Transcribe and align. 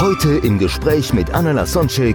Heute 0.00 0.36
im 0.46 0.60
Gespräch 0.60 1.12
mit 1.12 1.34
Anna 1.34 1.50
Lasonczek, 1.50 2.14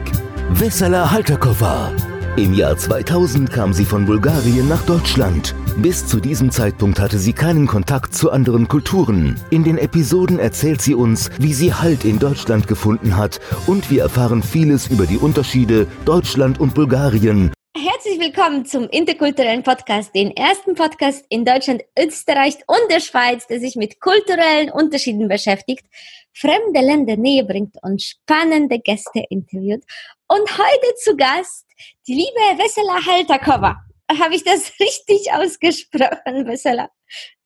Vesela 0.52 1.12
Halterkova. 1.12 1.92
Im 2.38 2.54
Jahr 2.54 2.78
2000 2.78 3.52
kam 3.52 3.74
sie 3.74 3.84
von 3.84 4.06
Bulgarien 4.06 4.70
nach 4.70 4.86
Deutschland. 4.86 5.54
Bis 5.76 6.08
zu 6.08 6.22
diesem 6.22 6.50
Zeitpunkt 6.50 7.02
hatte 7.02 7.18
sie 7.18 7.34
keinen 7.34 7.68
Kontakt 7.68 8.16
zu 8.16 8.32
anderen 8.32 8.70
Kulturen. 8.70 9.38
In 9.50 9.66
den 9.66 9.78
Episoden 9.78 10.40
erzählt 10.40 10.82
sie 10.82 10.96
uns, 10.96 11.30
wie 11.40 11.54
sie 11.54 11.74
Halt 11.74 12.06
in 12.06 12.20
Deutschland 12.20 12.70
gefunden 12.70 13.18
hat 13.18 13.42
und 13.68 13.92
wir 13.92 14.04
erfahren 14.04 14.44
vieles 14.44 14.88
über 14.88 15.06
die 15.06 15.18
Unterschiede 15.18 15.86
Deutschland 16.06 16.62
und 16.62 16.76
Bulgarien, 16.76 17.52
Herzlich 17.76 18.20
willkommen 18.20 18.66
zum 18.66 18.88
interkulturellen 18.90 19.64
Podcast, 19.64 20.14
den 20.14 20.30
ersten 20.38 20.76
Podcast 20.76 21.26
in 21.30 21.44
Deutschland, 21.44 21.82
Österreich 21.98 22.58
und 22.68 22.92
der 22.92 23.00
Schweiz, 23.00 23.48
der 23.48 23.60
sich 23.60 23.76
mit 23.76 24.00
kulturellen 24.00 24.70
Unterschieden 24.70 25.28
beschäftigt, 25.28 25.84
fremde 26.34 26.82
Länder 26.82 27.16
näher 27.18 27.44
bringt 27.44 27.78
und 27.82 28.02
spannende 28.02 28.80
Gäste 28.80 29.24
interviewt. 29.30 29.84
Und 30.28 30.58
heute 30.58 30.96
zu 31.04 31.16
Gast 31.16 31.66
die 32.08 32.16
liebe 32.16 32.62
Vesela 32.62 33.00
Haltakova. 33.06 33.78
Habe 34.20 34.36
ich 34.36 34.44
das 34.44 34.72
richtig 34.80 35.32
ausgesprochen, 35.32 36.46
Vesela? 36.48 36.90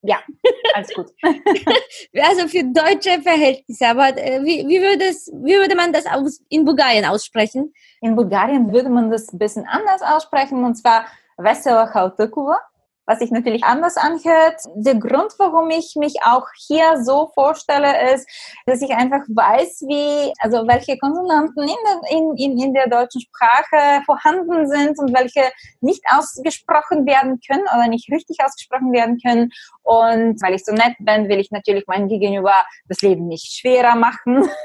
Ja, 0.02 0.20
alles 0.74 0.94
gut. 0.94 1.08
Also 2.22 2.48
für 2.48 2.64
deutsche 2.64 3.22
Verhältnisse, 3.22 3.88
aber 3.88 4.18
äh, 4.18 4.42
wie, 4.44 4.68
wie, 4.68 4.82
würde 4.82 5.06
es, 5.06 5.28
wie 5.34 5.56
würde 5.56 5.76
man 5.76 5.92
das 5.92 6.06
aus, 6.06 6.42
in 6.50 6.66
Bulgarien 6.66 7.06
aussprechen? 7.06 7.74
In 8.02 8.16
Bulgarien 8.16 8.72
würde 8.72 8.90
man 8.90 9.12
das 9.12 9.32
ein 9.34 9.40
bisschen 9.40 9.66
anders 9.68 10.02
aussprechen 10.02 10.64
und 10.64 10.76
zwar 10.76 11.06
Vesela 11.38 11.94
Hautakova, 11.94 12.60
was 13.08 13.20
sich 13.20 13.32
natürlich 13.32 13.64
anders 13.64 13.96
anhört. 13.96 14.60
Der 14.76 14.96
Grund, 14.96 15.32
warum 15.38 15.70
ich 15.70 15.96
mich 15.96 16.16
auch 16.24 16.46
hier 16.68 17.02
so 17.04 17.32
vorstelle, 17.34 18.14
ist, 18.14 18.28
dass 18.66 18.82
ich 18.82 18.92
einfach 18.92 19.22
weiß, 19.30 19.86
wie, 19.88 20.34
also 20.40 20.68
welche 20.68 20.98
Konsonanten 20.98 21.64
in 21.64 21.76
der, 21.86 22.12
in, 22.12 22.58
in, 22.60 22.74
der 22.74 22.90
deutschen 22.90 23.22
Sprache 23.22 24.04
vorhanden 24.06 24.68
sind 24.68 25.00
und 25.00 25.18
welche 25.18 25.50
nicht 25.80 26.04
ausgesprochen 26.12 27.06
werden 27.06 27.40
können 27.48 27.64
oder 27.74 27.88
nicht 27.88 28.12
richtig 28.12 28.38
ausgesprochen 28.44 28.92
werden 28.92 29.18
können. 29.26 29.52
Und 29.84 30.42
weil 30.42 30.56
ich 30.56 30.66
so 30.66 30.74
nett 30.74 30.96
bin, 31.00 31.30
will 31.30 31.40
ich 31.40 31.50
natürlich 31.50 31.88
meinem 31.88 32.10
Gegenüber 32.10 32.66
das 32.90 33.02
Leben 33.02 33.28
nicht 33.28 33.58
schwerer 33.58 33.96
machen. 33.96 34.48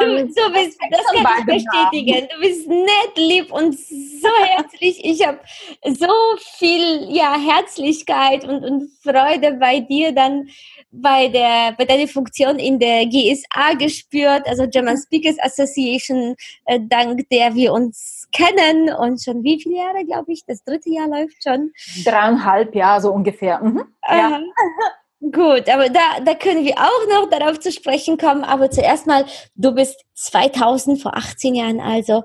Du, 0.00 0.06
du 0.06 0.52
bist, 0.52 0.78
das 0.90 1.04
kann 1.04 1.48
ich 1.48 1.64
bestätigen. 1.64 2.28
Du 2.28 2.40
bist 2.40 2.68
nett, 2.68 3.16
lieb 3.16 3.52
und 3.52 3.72
so 3.78 4.28
herzlich. 4.44 5.04
Ich 5.04 5.24
habe 5.24 5.38
so 5.84 6.08
viel 6.56 7.05
ja, 7.08 7.36
Herzlichkeit 7.38 8.44
und, 8.44 8.64
und 8.64 8.90
Freude 9.02 9.54
bei 9.54 9.80
dir 9.80 10.12
dann 10.12 10.48
bei 10.90 11.28
der 11.28 11.74
bei 11.76 11.84
deiner 11.84 12.08
Funktion 12.08 12.58
in 12.58 12.78
der 12.78 13.06
GSA 13.06 13.74
gespürt, 13.78 14.46
also 14.46 14.66
German 14.68 14.96
Speakers 14.96 15.38
Association, 15.40 16.34
äh, 16.64 16.80
dank 16.82 17.28
der 17.30 17.54
wir 17.54 17.72
uns 17.72 18.28
kennen 18.32 18.94
und 18.94 19.22
schon 19.22 19.42
wie 19.42 19.60
viele 19.60 19.76
Jahre, 19.76 20.04
glaube 20.04 20.32
ich, 20.32 20.44
das 20.46 20.62
dritte 20.64 20.90
Jahr 20.90 21.08
läuft 21.08 21.42
schon. 21.42 21.72
Dreieinhalb 22.04 22.74
Jahre 22.74 23.00
so 23.00 23.12
ungefähr. 23.12 23.60
Mhm. 23.62 23.84
Ja. 24.08 24.40
Gut, 25.20 25.68
aber 25.68 25.88
da, 25.88 26.20
da 26.24 26.34
können 26.34 26.64
wir 26.64 26.74
auch 26.74 27.08
noch 27.08 27.30
darauf 27.30 27.58
zu 27.58 27.72
sprechen 27.72 28.18
kommen. 28.18 28.44
Aber 28.44 28.70
zuerst 28.70 29.06
mal, 29.06 29.24
du 29.54 29.72
bist 29.72 30.04
2000, 30.14 31.00
vor 31.00 31.16
18 31.16 31.54
Jahren 31.54 31.80
also, 31.80 32.22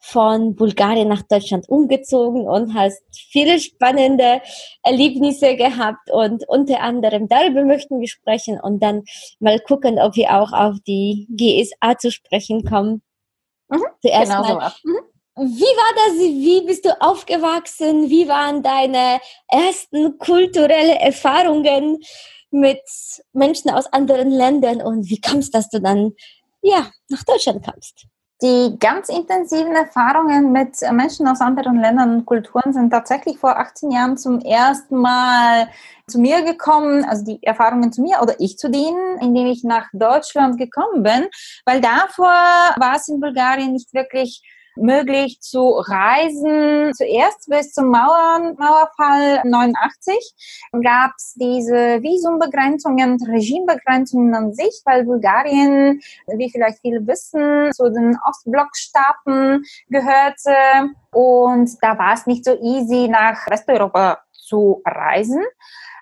von 0.00 0.56
Bulgarien 0.56 1.08
nach 1.08 1.22
Deutschland 1.22 1.68
umgezogen 1.68 2.48
und 2.48 2.74
hast 2.74 3.02
viele 3.12 3.60
spannende 3.60 4.40
Erlebnisse 4.82 5.56
gehabt 5.56 6.10
und 6.10 6.48
unter 6.48 6.80
anderem 6.80 7.28
darüber 7.28 7.64
möchten 7.64 8.00
wir 8.00 8.08
sprechen 8.08 8.58
und 8.60 8.82
dann 8.82 9.04
mal 9.38 9.60
gucken, 9.60 9.98
ob 9.98 10.16
wir 10.16 10.34
auch 10.40 10.52
auf 10.52 10.76
die 10.86 11.28
GSA 11.30 11.98
zu 11.98 12.10
sprechen 12.10 12.64
kommen. 12.64 13.02
Mhm, 13.68 13.84
Zuerst 14.00 14.32
genau 14.32 14.42
so 14.42 14.54
mal, 14.54 14.60
was. 14.62 14.80
Mhm. 14.82 14.98
wie 15.36 15.60
war 15.60 15.94
das? 16.06 16.18
Wie 16.18 16.66
bist 16.66 16.84
du 16.86 17.00
aufgewachsen? 17.00 18.08
Wie 18.08 18.26
waren 18.26 18.62
deine 18.62 19.20
ersten 19.48 20.16
kulturellen 20.18 20.96
Erfahrungen 20.96 21.98
mit 22.50 22.80
Menschen 23.32 23.70
aus 23.70 23.86
anderen 23.92 24.30
Ländern? 24.30 24.80
Und 24.80 25.10
wie 25.10 25.20
kamst, 25.20 25.54
dass 25.54 25.68
du 25.68 25.80
dann 25.80 26.12
ja 26.62 26.90
nach 27.10 27.22
Deutschland 27.22 27.62
kamst? 27.64 28.06
Die 28.42 28.78
ganz 28.78 29.10
intensiven 29.10 29.74
Erfahrungen 29.74 30.50
mit 30.50 30.80
Menschen 30.92 31.28
aus 31.28 31.42
anderen 31.42 31.78
Ländern 31.78 32.14
und 32.16 32.26
Kulturen 32.26 32.72
sind 32.72 32.90
tatsächlich 32.90 33.38
vor 33.38 33.58
18 33.58 33.90
Jahren 33.90 34.16
zum 34.16 34.40
ersten 34.40 34.96
Mal 34.96 35.68
zu 36.06 36.18
mir 36.18 36.42
gekommen, 36.42 37.04
also 37.04 37.22
die 37.22 37.42
Erfahrungen 37.42 37.92
zu 37.92 38.00
mir 38.00 38.20
oder 38.22 38.34
ich 38.38 38.56
zu 38.56 38.70
denen, 38.70 39.18
indem 39.20 39.46
ich 39.46 39.62
nach 39.62 39.88
Deutschland 39.92 40.56
gekommen 40.56 41.02
bin, 41.02 41.28
weil 41.66 41.82
davor 41.82 42.32
war 42.78 42.96
es 42.96 43.08
in 43.08 43.20
Bulgarien 43.20 43.72
nicht 43.72 43.92
wirklich 43.92 44.42
möglich 44.80 45.40
zu 45.40 45.82
reisen. 45.86 46.92
Zuerst 46.94 47.48
bis 47.48 47.72
zum 47.72 47.88
Mauern, 47.88 48.56
Mauerfall 48.58 49.42
89 49.44 50.14
gab 50.82 51.12
es 51.16 51.34
diese 51.34 52.02
Visumbegrenzungen, 52.02 53.18
Regimebegrenzungen 53.22 54.34
an 54.34 54.52
sich, 54.52 54.82
weil 54.84 55.04
Bulgarien, 55.04 56.00
wie 56.26 56.50
vielleicht 56.50 56.80
viele 56.80 57.06
wissen, 57.06 57.72
zu 57.72 57.90
den 57.90 58.18
Ostblockstaaten 58.26 59.64
gehörte. 59.88 60.94
Und 61.12 61.70
da 61.82 61.98
war 61.98 62.14
es 62.14 62.26
nicht 62.26 62.44
so 62.44 62.56
easy, 62.60 63.08
nach 63.08 63.46
Westeuropa 63.48 64.18
zu 64.32 64.82
reisen. 64.84 65.42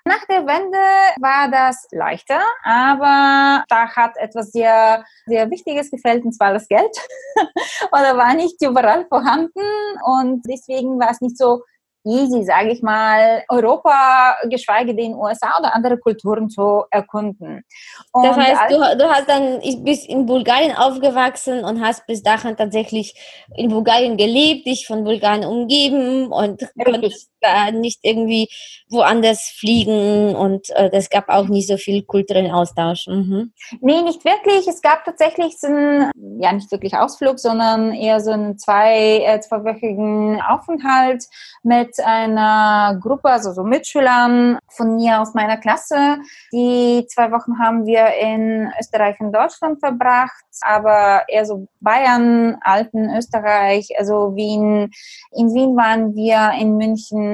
Nach 0.05 0.23
der 0.29 0.45
Wende 0.45 0.77
war 1.19 1.49
das 1.51 1.87
leichter, 1.91 2.41
aber 2.63 3.63
da 3.67 3.95
hat 3.95 4.17
etwas 4.17 4.51
sehr, 4.51 5.03
sehr 5.25 5.49
Wichtiges 5.49 5.91
gefällt, 5.91 6.23
und 6.25 6.33
zwar 6.33 6.53
das 6.53 6.67
Geld. 6.67 6.95
Oder 7.91 8.17
war 8.17 8.33
nicht 8.33 8.61
überall 8.61 9.05
vorhanden 9.07 9.61
und 10.03 10.41
deswegen 10.47 10.99
war 10.99 11.11
es 11.11 11.21
nicht 11.21 11.37
so 11.37 11.61
easy, 12.05 12.43
sage 12.43 12.71
ich 12.71 12.81
mal, 12.81 13.43
Europa, 13.49 14.37
geschweige 14.49 14.95
denn 14.95 15.15
USA 15.15 15.57
oder 15.59 15.75
andere 15.75 15.97
Kulturen 15.97 16.49
zu 16.49 16.83
erkunden. 16.91 17.63
Und 18.13 18.25
Das 18.25 18.37
heißt, 18.37 18.71
du, 18.71 18.97
du 18.97 19.09
hast 19.09 19.27
dann 19.27 19.61
ich 19.61 19.83
bist 19.83 20.07
in 20.07 20.25
Bulgarien 20.25 20.75
aufgewachsen 20.75 21.63
und 21.63 21.81
hast 21.81 22.05
bis 22.07 22.23
dahin 22.23 22.55
tatsächlich 22.55 23.13
in 23.55 23.69
Bulgarien 23.69 24.17
gelebt, 24.17 24.65
dich 24.65 24.87
von 24.87 25.03
Bulgarien 25.03 25.45
umgeben 25.45 26.31
und 26.31 26.61
konntest 26.83 27.29
nicht 27.73 27.99
irgendwie 28.03 28.49
woanders 28.89 29.53
fliegen 29.59 30.35
und 30.35 30.69
äh, 30.71 30.89
es 30.93 31.09
gab 31.09 31.29
auch 31.29 31.47
nicht 31.47 31.67
so 31.67 31.77
viel 31.77 32.03
kulturellen 32.03 32.51
Austausch. 32.51 33.07
Mhm. 33.07 33.53
Nee, 33.81 34.01
nicht 34.01 34.25
wirklich. 34.25 34.67
Es 34.67 34.81
gab 34.81 35.05
tatsächlich 35.05 35.59
so 35.59 35.67
einen, 35.67 36.11
ja 36.39 36.51
nicht 36.51 36.71
wirklich 36.71 36.95
Ausflug, 36.95 37.39
sondern 37.39 37.93
eher 37.93 38.19
so 38.19 38.31
einen 38.31 38.57
zwei, 38.57 39.19
äh, 39.19 39.39
zweiwöchigen 39.39 40.41
Aufenthalt 40.41 41.25
mit 41.63 41.99
einer 42.03 42.99
Gruppe, 43.01 43.29
also 43.29 43.51
so 43.53 43.63
Mitschülern 43.63 44.57
von 44.69 44.95
mir 44.95 45.21
aus 45.21 45.33
meiner 45.33 45.57
Klasse. 45.57 46.17
Die 46.51 47.05
zwei 47.07 47.31
Wochen 47.31 47.59
haben 47.59 47.85
wir 47.85 48.07
in 48.15 48.71
Österreich 48.79 49.19
und 49.19 49.33
Deutschland 49.33 49.79
verbracht, 49.79 50.43
aber 50.61 51.23
eher 51.27 51.45
so 51.45 51.67
Bayern, 51.79 52.57
Alten, 52.61 53.15
Österreich, 53.15 53.89
also 53.97 54.35
Wien. 54.35 54.89
In 55.31 55.53
Wien 55.53 55.75
waren 55.75 56.15
wir, 56.15 56.51
in 56.59 56.77
München, 56.77 57.28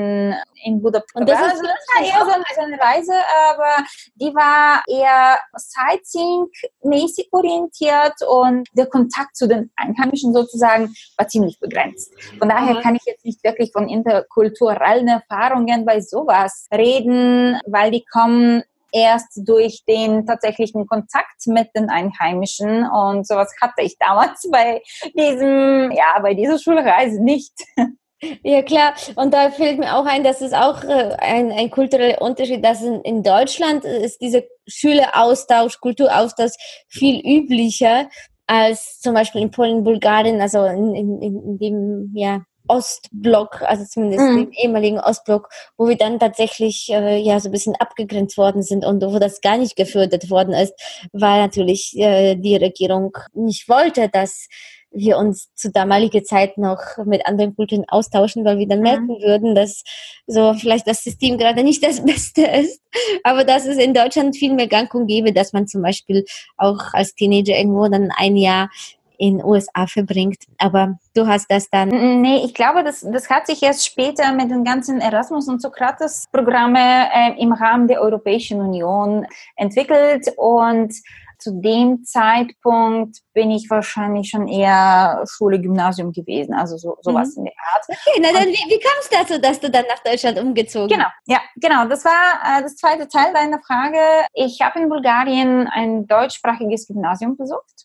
in 0.64 0.82
Budapest. 0.82 1.16
Und 1.16 1.30
das 1.30 1.40
ist 1.40 1.52
also 1.52 1.64
das 1.64 1.88
war 1.94 2.04
eher 2.04 2.26
so 2.26 2.32
eine, 2.32 2.44
so 2.56 2.62
eine 2.62 2.80
Reise, 2.80 3.14
aber 3.50 3.86
die 4.16 4.34
war 4.34 4.84
eher 4.88 5.40
Sightseeing-mäßig 5.56 7.30
orientiert 7.32 8.16
und 8.28 8.68
der 8.74 8.88
Kontakt 8.88 9.36
zu 9.36 9.48
den 9.48 9.72
Einheimischen 9.76 10.34
sozusagen 10.34 10.94
war 11.18 11.28
ziemlich 11.28 11.60
begrenzt. 11.60 12.14
Von 12.40 12.50
daher 12.50 12.76
Aha. 12.76 12.82
kann 12.82 12.96
ich 12.96 13.04
jetzt 13.06 13.26
nicht 13.26 13.44
wirklich 13.44 13.72
von 13.72 13.88
interkulturellen 13.88 15.08
Erfahrungen 15.08 15.86
bei 15.86 16.02
sowas 16.02 16.68
reden, 16.74 17.60
weil 17.66 17.92
die 17.92 18.06
kommen 18.12 18.64
erst 18.96 19.42
durch 19.46 19.84
den 19.86 20.26
tatsächlichen 20.26 20.88
Kontakt 20.88 21.46
mit 21.48 21.68
den 21.76 21.90
Einheimischen 21.90 22.90
und 22.90 23.28
sowas 23.28 23.54
hatte 23.62 23.82
ich 23.82 23.98
damals 23.98 24.50
bei 24.50 24.82
diesem, 25.18 25.92
ja, 25.92 26.20
bei 26.22 26.34
dieser 26.34 26.58
Schulreise 26.58 27.22
nicht. 27.22 27.54
Ja, 28.44 28.62
klar. 28.62 28.94
Und 29.16 29.34
da 29.34 29.52
fällt 29.52 29.78
mir 29.78 29.96
auch 29.96 30.06
ein, 30.06 30.24
dass 30.24 30.42
es 30.42 30.54
auch 30.54 30.84
äh, 30.84 31.16
ein, 31.20 31.52
ein 31.52 31.70
kultureller 31.70 32.22
Unterschied, 32.22 32.64
dass 32.64 32.82
in, 32.82 33.02
in 33.02 33.24
Deutschland 33.24 33.84
ist 33.84 34.22
dieser 34.22 34.42
Schüleraustausch, 34.68 35.80
Kulturaustausch 35.80 36.54
viel 36.88 37.20
üblicher 37.20 38.10
als 38.48 39.00
zum 39.00 39.14
Beispiel 39.14 39.42
in 39.42 39.52
Polen, 39.52 39.84
Bulgarien, 39.84 40.40
also 40.40 40.64
in, 40.66 40.96
in, 40.96 41.22
in 41.22 41.58
dem, 41.58 42.12
ja, 42.16 42.42
Ostblock, 42.68 43.62
also 43.62 43.86
zumindest 43.86 44.24
mhm. 44.24 44.38
dem 44.38 44.52
ehemaligen 44.52 45.00
Ostblock, 45.00 45.50
wo 45.78 45.88
wir 45.88 45.98
dann 45.98 46.20
tatsächlich 46.20 46.90
äh, 46.90 47.18
ja 47.18 47.40
so 47.40 47.50
ein 47.50 47.52
bisschen 47.52 47.76
abgegrenzt 47.76 48.38
worden 48.38 48.64
sind 48.64 48.86
und 48.86 49.04
wo 49.04 49.20
das 49.20 49.42
gar 49.42 49.58
nicht 49.58 49.76
gefördert 49.76 50.30
worden 50.30 50.54
ist, 50.54 50.74
weil 51.14 51.42
natürlich 51.42 51.96
äh, 51.98 52.36
die 52.36 52.56
Regierung 52.56 53.16
nicht 53.34 53.70
wollte, 53.70 54.10
dass 54.10 54.48
wir 54.96 55.18
uns 55.18 55.54
zu 55.56 55.72
damaliger 55.72 56.24
Zeit 56.24 56.58
noch 56.58 56.80
mit 57.06 57.26
anderen 57.28 57.56
Kulturen 57.56 57.86
austauschen, 57.88 58.46
weil 58.46 58.58
wir 58.58 58.68
dann 58.68 58.80
mhm. 58.80 58.84
merken 58.84 59.10
würden, 59.22 59.56
dass 59.56 59.84
so 60.26 60.54
vielleicht 60.54 60.88
das 60.88 61.04
System 61.04 61.38
gerade 61.38 61.64
nicht 61.64 61.84
das 61.84 62.04
Beste 62.04 62.42
ist, 62.42 62.82
aber 63.24 63.44
dass 63.44 63.66
es 63.66 63.78
in 63.78 63.94
Deutschland 63.94 64.36
viel 64.36 64.54
mehr 64.54 64.68
Gang 64.68 64.94
und 64.94 65.08
gäbe, 65.08 65.34
dass 65.34 65.54
man 65.54 65.68
zum 65.68 65.82
Beispiel 65.82 66.26
auch 66.58 66.94
als 66.94 67.14
Teenager 67.14 67.58
irgendwo 67.58 67.88
dann 67.88 68.12
ein 68.18 68.36
Jahr 68.36 68.70
in 69.18 69.44
USA 69.44 69.88
verbringt. 69.88 70.40
Aber 70.58 70.98
du 71.14 71.28
hast 71.28 71.48
das 71.50 71.70
dann. 71.70 72.22
Nee, 72.22 72.44
ich 72.46 72.54
glaube, 72.54 72.84
das, 72.84 73.02
das 73.02 73.30
hat 73.30 73.48
sich 73.48 73.62
erst 73.64 73.86
später 73.86 74.32
mit 74.34 74.52
den 74.52 74.64
ganzen 74.64 75.00
Erasmus- 75.00 75.48
und 75.48 75.62
Sokrates-Programme 75.62 76.80
äh, 76.80 77.42
im 77.42 77.54
Rahmen 77.54 77.88
der 77.88 78.02
Europäischen 78.02 78.60
Union 78.60 79.26
entwickelt 79.56 80.28
und 80.38 80.94
zu 81.46 81.62
dem 81.62 82.04
Zeitpunkt 82.04 83.20
bin 83.34 83.52
ich 83.52 83.70
wahrscheinlich 83.70 84.30
schon 84.30 84.48
eher 84.48 85.24
Schule, 85.30 85.62
Gymnasium 85.62 86.12
gewesen, 86.12 86.56
also 86.56 86.76
so, 86.78 86.98
sowas 87.02 87.36
mhm. 87.36 87.42
in 87.42 87.46
der 87.46 87.54
Art. 87.72 87.86
Okay, 87.88 88.20
na 88.20 88.40
dann, 88.40 88.48
wie, 88.48 88.74
wie 88.74 88.80
kam 88.80 88.94
es 89.00 89.10
dazu, 89.10 89.40
dass 89.40 89.60
du 89.60 89.70
dann 89.70 89.86
nach 89.88 90.02
Deutschland 90.04 90.40
umgezogen 90.40 90.88
Genau, 90.88 91.06
ja, 91.28 91.40
genau. 91.58 91.86
Das 91.88 92.04
war 92.04 92.58
äh, 92.58 92.64
das 92.64 92.78
zweite 92.78 93.08
Teil 93.08 93.32
deiner 93.32 93.60
Frage. 93.60 94.00
Ich 94.34 94.60
habe 94.62 94.80
in 94.80 94.90
Bulgarien 94.90 95.68
ein 95.68 96.08
deutschsprachiges 96.08 96.88
Gymnasium 96.88 97.38
besucht 97.38 97.85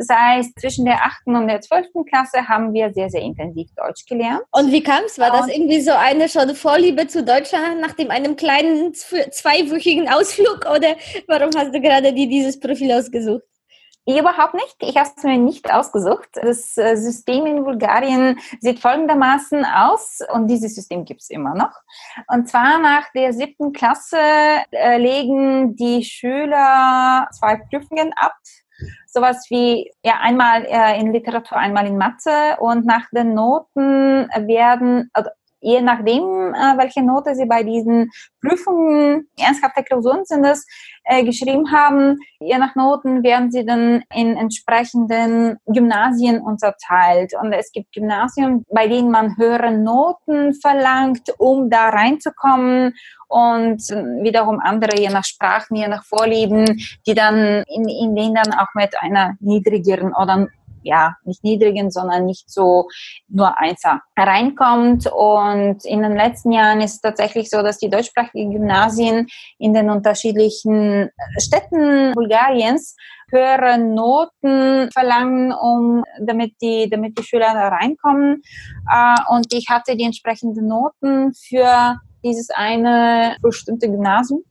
das 0.00 0.16
heißt, 0.16 0.58
zwischen 0.58 0.86
der 0.86 1.04
8. 1.04 1.26
und 1.26 1.46
der 1.46 1.60
12. 1.60 1.88
Klasse 2.08 2.48
haben 2.48 2.72
wir 2.72 2.90
sehr, 2.92 3.10
sehr 3.10 3.20
intensiv 3.20 3.68
Deutsch 3.76 4.06
gelernt. 4.06 4.40
Und 4.50 4.72
wie 4.72 4.82
kam 4.82 5.04
es? 5.04 5.18
War 5.18 5.30
das 5.30 5.48
irgendwie 5.48 5.80
so 5.80 5.92
eine 5.92 6.26
schon 6.28 6.54
Vorliebe 6.54 7.06
zu 7.06 7.22
Deutschland 7.22 7.82
nach 7.82 7.92
dem 7.92 8.10
einem 8.10 8.34
kleinen 8.34 8.94
zweiwöchigen 8.94 10.08
Ausflug 10.08 10.64
oder 10.74 10.96
warum 11.26 11.50
hast 11.54 11.74
du 11.74 11.80
gerade 11.82 12.14
dir 12.14 12.28
dieses 12.28 12.58
Profil 12.58 12.92
ausgesucht? 12.92 13.42
Überhaupt 14.06 14.54
nicht. 14.54 14.76
Ich 14.80 14.96
habe 14.96 15.10
es 15.14 15.22
mir 15.22 15.36
nicht 15.36 15.70
ausgesucht. 15.70 16.30
Das 16.32 16.78
äh, 16.78 16.96
System 16.96 17.44
in 17.44 17.62
Bulgarien 17.62 18.40
sieht 18.60 18.80
folgendermaßen 18.80 19.64
aus 19.66 20.20
und 20.32 20.48
dieses 20.48 20.74
System 20.74 21.04
gibt 21.04 21.20
es 21.20 21.28
immer 21.28 21.54
noch. 21.54 21.72
Und 22.26 22.48
zwar 22.48 22.78
nach 22.78 23.12
der 23.14 23.34
siebten 23.34 23.72
Klasse 23.72 24.16
äh, 24.70 24.96
legen 24.96 25.76
die 25.76 26.02
Schüler 26.02 27.28
zwei 27.32 27.56
Prüfungen 27.70 28.12
ab 28.16 28.34
sowas 29.06 29.46
wie 29.50 29.90
ja 30.04 30.14
einmal 30.20 30.64
äh, 30.64 30.98
in 31.00 31.12
Literatur, 31.12 31.56
einmal 31.56 31.86
in 31.86 31.96
Mathe. 31.96 32.56
Und 32.58 32.86
nach 32.86 33.08
den 33.12 33.34
Noten 33.34 34.28
werden, 34.46 35.10
also 35.12 35.30
je 35.60 35.80
nachdem, 35.80 36.54
äh, 36.54 36.76
welche 36.78 37.02
Note 37.02 37.34
Sie 37.34 37.46
bei 37.46 37.62
diesen 37.62 38.10
Prüfungen, 38.40 39.28
ernsthafte 39.38 39.82
Klausuren 39.82 40.24
sind 40.24 40.44
es, 40.44 40.66
äh, 41.04 41.24
geschrieben 41.24 41.72
haben, 41.72 42.18
je 42.40 42.56
nach 42.58 42.74
Noten 42.74 43.22
werden 43.22 43.50
sie 43.50 43.64
dann 43.64 44.02
in 44.14 44.36
entsprechenden 44.36 45.58
Gymnasien 45.66 46.40
unterteilt. 46.40 47.32
Und 47.40 47.52
es 47.52 47.72
gibt 47.72 47.92
Gymnasien, 47.92 48.64
bei 48.70 48.86
denen 48.88 49.10
man 49.10 49.36
höhere 49.36 49.72
Noten 49.72 50.54
verlangt, 50.54 51.32
um 51.38 51.68
da 51.68 51.88
reinzukommen 51.90 52.94
und 53.28 53.82
wiederum 54.22 54.60
andere, 54.60 54.98
je 54.98 55.08
nach 55.08 55.24
Sprachen, 55.24 55.76
je 55.76 55.88
nach 55.88 56.04
Vorlieben, 56.04 56.64
die 57.06 57.14
dann 57.14 57.62
in, 57.66 57.88
in 57.88 58.14
denen 58.14 58.34
dann 58.34 58.54
auch 58.54 58.68
mit 58.74 58.94
einer 59.00 59.36
niedrigeren 59.40 60.14
oder 60.14 60.48
ja, 60.82 61.14
nicht 61.24 61.44
niedrigen, 61.44 61.90
sondern 61.90 62.26
nicht 62.26 62.50
so 62.50 62.88
nur 63.28 63.58
Einser 63.58 64.00
reinkommt. 64.16 65.06
Und 65.06 65.84
in 65.84 66.02
den 66.02 66.16
letzten 66.16 66.52
Jahren 66.52 66.80
ist 66.80 66.94
es 66.94 67.00
tatsächlich 67.00 67.50
so, 67.50 67.62
dass 67.62 67.78
die 67.78 67.90
deutschsprachigen 67.90 68.52
Gymnasien 68.52 69.26
in 69.58 69.74
den 69.74 69.90
unterschiedlichen 69.90 71.10
Städten 71.38 72.12
Bulgariens 72.12 72.96
höhere 73.30 73.78
Noten 73.78 74.90
verlangen, 74.92 75.52
um 75.52 76.04
damit 76.20 76.54
die, 76.60 76.88
damit 76.90 77.16
die 77.18 77.22
Schüler 77.22 77.52
da 77.54 77.68
reinkommen. 77.68 78.42
Äh, 78.90 79.16
und 79.28 79.52
ich 79.52 79.68
hatte 79.68 79.96
die 79.96 80.04
entsprechenden 80.04 80.66
Noten 80.66 81.32
für 81.34 81.96
dieses 82.24 82.50
eine 82.50 83.36
bestimmte 83.40 83.88
Gymnasium 83.88 84.42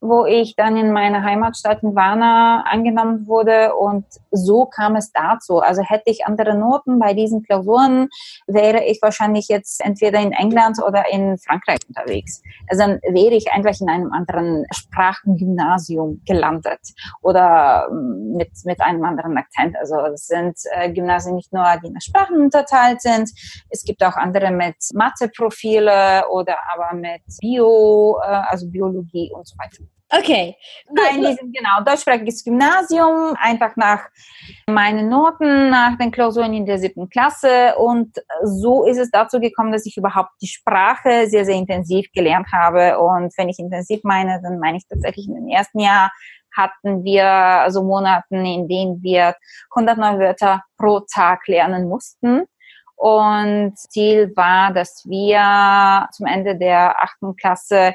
wo 0.00 0.24
ich 0.24 0.56
dann 0.56 0.76
in 0.76 0.92
meiner 0.92 1.22
Heimatstadt 1.22 1.82
in 1.82 1.94
Varna 1.94 2.62
angenommen 2.62 3.26
wurde 3.26 3.74
und 3.74 4.06
so 4.30 4.64
kam 4.66 4.96
es 4.96 5.12
dazu. 5.12 5.58
Also 5.58 5.82
hätte 5.82 6.10
ich 6.10 6.26
andere 6.26 6.56
Noten 6.56 6.98
bei 6.98 7.12
diesen 7.12 7.42
Klausuren, 7.42 8.08
wäre 8.46 8.84
ich 8.84 9.00
wahrscheinlich 9.02 9.48
jetzt 9.48 9.84
entweder 9.84 10.20
in 10.20 10.32
England 10.32 10.78
oder 10.86 11.04
in 11.12 11.36
Frankreich 11.38 11.80
unterwegs. 11.86 12.42
Also 12.68 12.84
dann 12.84 13.00
wäre 13.14 13.34
ich 13.34 13.52
einfach 13.52 13.78
in 13.80 13.90
einem 13.90 14.12
anderen 14.12 14.64
Sprachengymnasium 14.72 16.22
gelandet 16.26 16.80
oder 17.20 17.88
mm, 17.90 18.36
mit, 18.36 18.50
mit 18.64 18.80
einem 18.80 19.04
anderen 19.04 19.36
Akzent. 19.36 19.76
Also 19.76 19.96
es 20.14 20.26
sind 20.26 20.56
äh, 20.72 20.90
Gymnasien 20.92 21.36
nicht 21.36 21.52
nur, 21.52 21.64
die 21.84 21.90
nach 21.90 22.00
Sprachen 22.00 22.40
unterteilt 22.40 23.02
sind, 23.02 23.30
es 23.68 23.84
gibt 23.84 24.02
auch 24.02 24.16
andere 24.16 24.50
mit 24.50 24.76
Matheprofile 24.94 26.28
oder 26.30 26.56
aber 26.72 26.96
mit 26.96 27.22
Bio, 27.40 28.18
äh, 28.22 28.26
also 28.26 28.68
Biologie 28.68 29.30
und 29.34 29.46
so 29.46 29.56
weiter. 29.58 29.89
Okay. 30.12 30.56
Nein, 30.92 31.20
die 31.20 31.34
sind 31.34 31.54
genau 31.54 31.82
deutschsprachiges 31.84 32.42
Gymnasium, 32.42 33.36
einfach 33.38 33.76
nach 33.76 34.08
meinen 34.66 35.08
Noten, 35.08 35.70
nach 35.70 35.96
den 35.98 36.10
Klausuren 36.10 36.52
in 36.52 36.66
der 36.66 36.78
siebten 36.78 37.08
Klasse. 37.08 37.76
Und 37.76 38.18
so 38.42 38.84
ist 38.84 38.98
es 38.98 39.10
dazu 39.12 39.38
gekommen, 39.38 39.70
dass 39.70 39.86
ich 39.86 39.96
überhaupt 39.96 40.30
die 40.42 40.48
Sprache 40.48 41.28
sehr, 41.28 41.44
sehr 41.44 41.54
intensiv 41.54 42.06
gelernt 42.12 42.48
habe. 42.52 42.98
Und 42.98 43.32
wenn 43.38 43.48
ich 43.48 43.60
intensiv 43.60 44.00
meine, 44.02 44.40
dann 44.42 44.58
meine 44.58 44.78
ich 44.78 44.88
tatsächlich 44.88 45.28
in 45.28 45.34
dem 45.34 45.48
ersten 45.48 45.78
Jahr 45.78 46.10
hatten 46.56 47.04
wir 47.04 47.26
also 47.26 47.84
Monaten, 47.84 48.44
in 48.44 48.66
denen 48.66 49.02
wir 49.04 49.36
100 49.76 49.96
neue 49.96 50.18
Wörter 50.18 50.64
pro 50.76 51.00
Tag 51.00 51.46
lernen 51.46 51.88
mussten. 51.88 52.46
Und 52.96 53.78
Ziel 53.78 54.30
war, 54.36 54.74
dass 54.74 55.04
wir 55.08 56.08
zum 56.12 56.26
Ende 56.26 56.58
der 56.58 57.02
achten 57.02 57.34
Klasse 57.34 57.94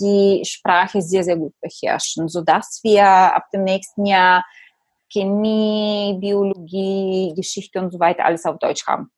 die 0.00 0.42
Sprache 0.44 1.02
sehr, 1.02 1.24
sehr 1.24 1.36
gut 1.36 1.54
beherrschen, 1.60 2.28
sodass 2.28 2.80
wir 2.82 3.04
ab 3.04 3.44
dem 3.52 3.64
nächsten 3.64 4.06
Jahr 4.06 4.44
Chemie, 5.12 6.16
Biologie, 6.20 7.32
Geschichte 7.36 7.80
und 7.80 7.92
so 7.92 8.00
weiter 8.00 8.24
alles 8.24 8.44
auf 8.44 8.58
Deutsch 8.58 8.86
haben. 8.86 9.10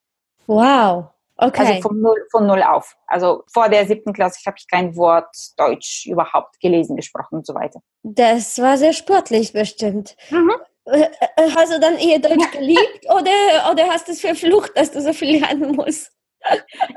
Wow. 0.47 1.07
Okay. 1.39 1.67
Also 1.67 1.89
von 1.89 2.01
null, 2.01 2.27
von 2.31 2.47
null 2.47 2.63
auf. 2.63 2.97
Also 3.07 3.45
vor 3.53 3.69
der 3.69 3.87
siebten 3.87 4.13
Klasse 4.13 4.41
habe 4.47 4.57
ich 4.59 4.67
kein 4.69 4.97
Wort 4.97 5.35
Deutsch 5.57 6.07
überhaupt 6.07 6.59
gelesen, 6.61 6.97
gesprochen 6.97 7.37
und 7.37 7.47
so 7.47 7.55
weiter. 7.55 7.81
Das 8.03 8.59
war 8.59 8.79
sehr 8.79 8.95
sportlich 8.95 9.53
bestimmt. 9.53 10.17
Mhm. 10.31 10.53
Äh, 10.87 11.03
äh, 11.03 11.51
hast 11.55 11.73
du 11.73 11.81
dann 11.81 11.99
eher 11.99 12.21
Deutsch 12.21 12.51
geliebt 12.53 13.07
oder, 13.11 13.71
oder 13.71 13.89
hast 13.89 14.09
du 14.09 14.13
es 14.13 14.21
verflucht, 14.21 14.73
dass 14.77 14.93
du 14.93 15.03
so 15.03 15.13
viel 15.13 15.41
lernen 15.41 15.73
musst? 15.77 16.13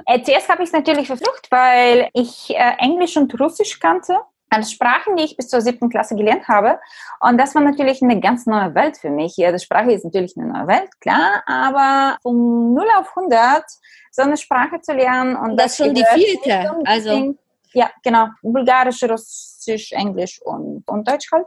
Äh, 0.06 0.22
zuerst 0.24 0.50
habe 0.50 0.64
ich 0.64 0.70
es 0.70 0.74
natürlich 0.74 1.08
verflucht, 1.08 1.48
weil 1.52 2.10
ich 2.14 2.50
äh, 2.52 2.74
Englisch 2.80 3.18
und 3.18 3.40
Russisch 3.40 3.80
kannte. 3.80 4.18
Als 4.52 4.72
Sprachen, 4.72 5.16
die 5.16 5.26
ich 5.26 5.38
bis 5.38 5.48
zur 5.48 5.62
siebten 5.62 5.90
Klasse 5.90 6.16
gelernt 6.16 6.48
habe. 6.48 6.80
Und 7.20 7.40
das 7.40 7.54
war 7.54 7.62
natürlich 7.62 8.02
eine 8.02 8.20
ganz 8.20 8.48
neue 8.48 8.74
Welt 8.74 8.98
für 8.98 9.12
mich. 9.12 9.38
Ja, 9.38 9.52
die 9.52 9.60
Sprache 9.60 9.92
ist 9.92 10.04
natürlich 10.04 10.36
eine 10.38 10.48
neue 10.48 10.66
Welt, 10.66 10.90
klar, 11.00 11.44
aber 11.46 12.18
von 12.24 12.74
0 12.74 12.84
auf 12.98 13.16
100 13.16 13.64
so 14.12 14.24
eine 14.24 14.38
Sprache 14.38 14.82
zu 14.82 14.94
lernen 14.94 15.36
und 15.36 15.56
das, 15.56 15.78
das 15.78 15.86
schon 15.86 15.94
die 15.94 16.04
vierte. 16.04 16.76
Also 16.86 17.36
ja, 17.74 17.92
genau, 18.04 18.28
Bulgarisch, 18.42 19.04
Russisch, 19.04 19.92
Englisch 19.92 20.42
und, 20.42 20.84
und 20.88 21.08
Deutsch 21.08 21.32
halt. 21.32 21.46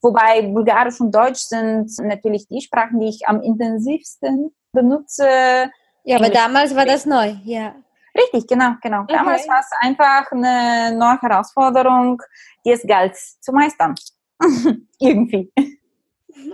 Wobei 0.00 0.42
Bulgarisch 0.42 1.00
und 1.00 1.14
Deutsch 1.14 1.40
sind 1.40 1.90
natürlich 1.98 2.46
die 2.48 2.60
Sprachen, 2.60 3.00
die 3.00 3.08
ich 3.08 3.28
am 3.28 3.42
intensivsten 3.42 4.54
benutze 4.72 5.70
ja, 6.04 6.16
aber 6.16 6.30
damals 6.30 6.74
war 6.74 6.84
das 6.84 7.06
neu, 7.06 7.34
ja. 7.44 7.74
Richtig, 8.16 8.48
genau, 8.48 8.72
genau. 8.82 9.02
Okay. 9.02 9.14
Damals 9.14 9.48
war 9.48 9.60
es 9.60 9.70
einfach 9.80 10.32
eine 10.32 10.96
neue 10.96 11.20
Herausforderung, 11.20 12.20
die 12.64 12.72
es 12.72 12.82
galt 12.86 13.16
zu 13.16 13.52
meistern. 13.52 13.94
Irgendwie. 14.98 15.52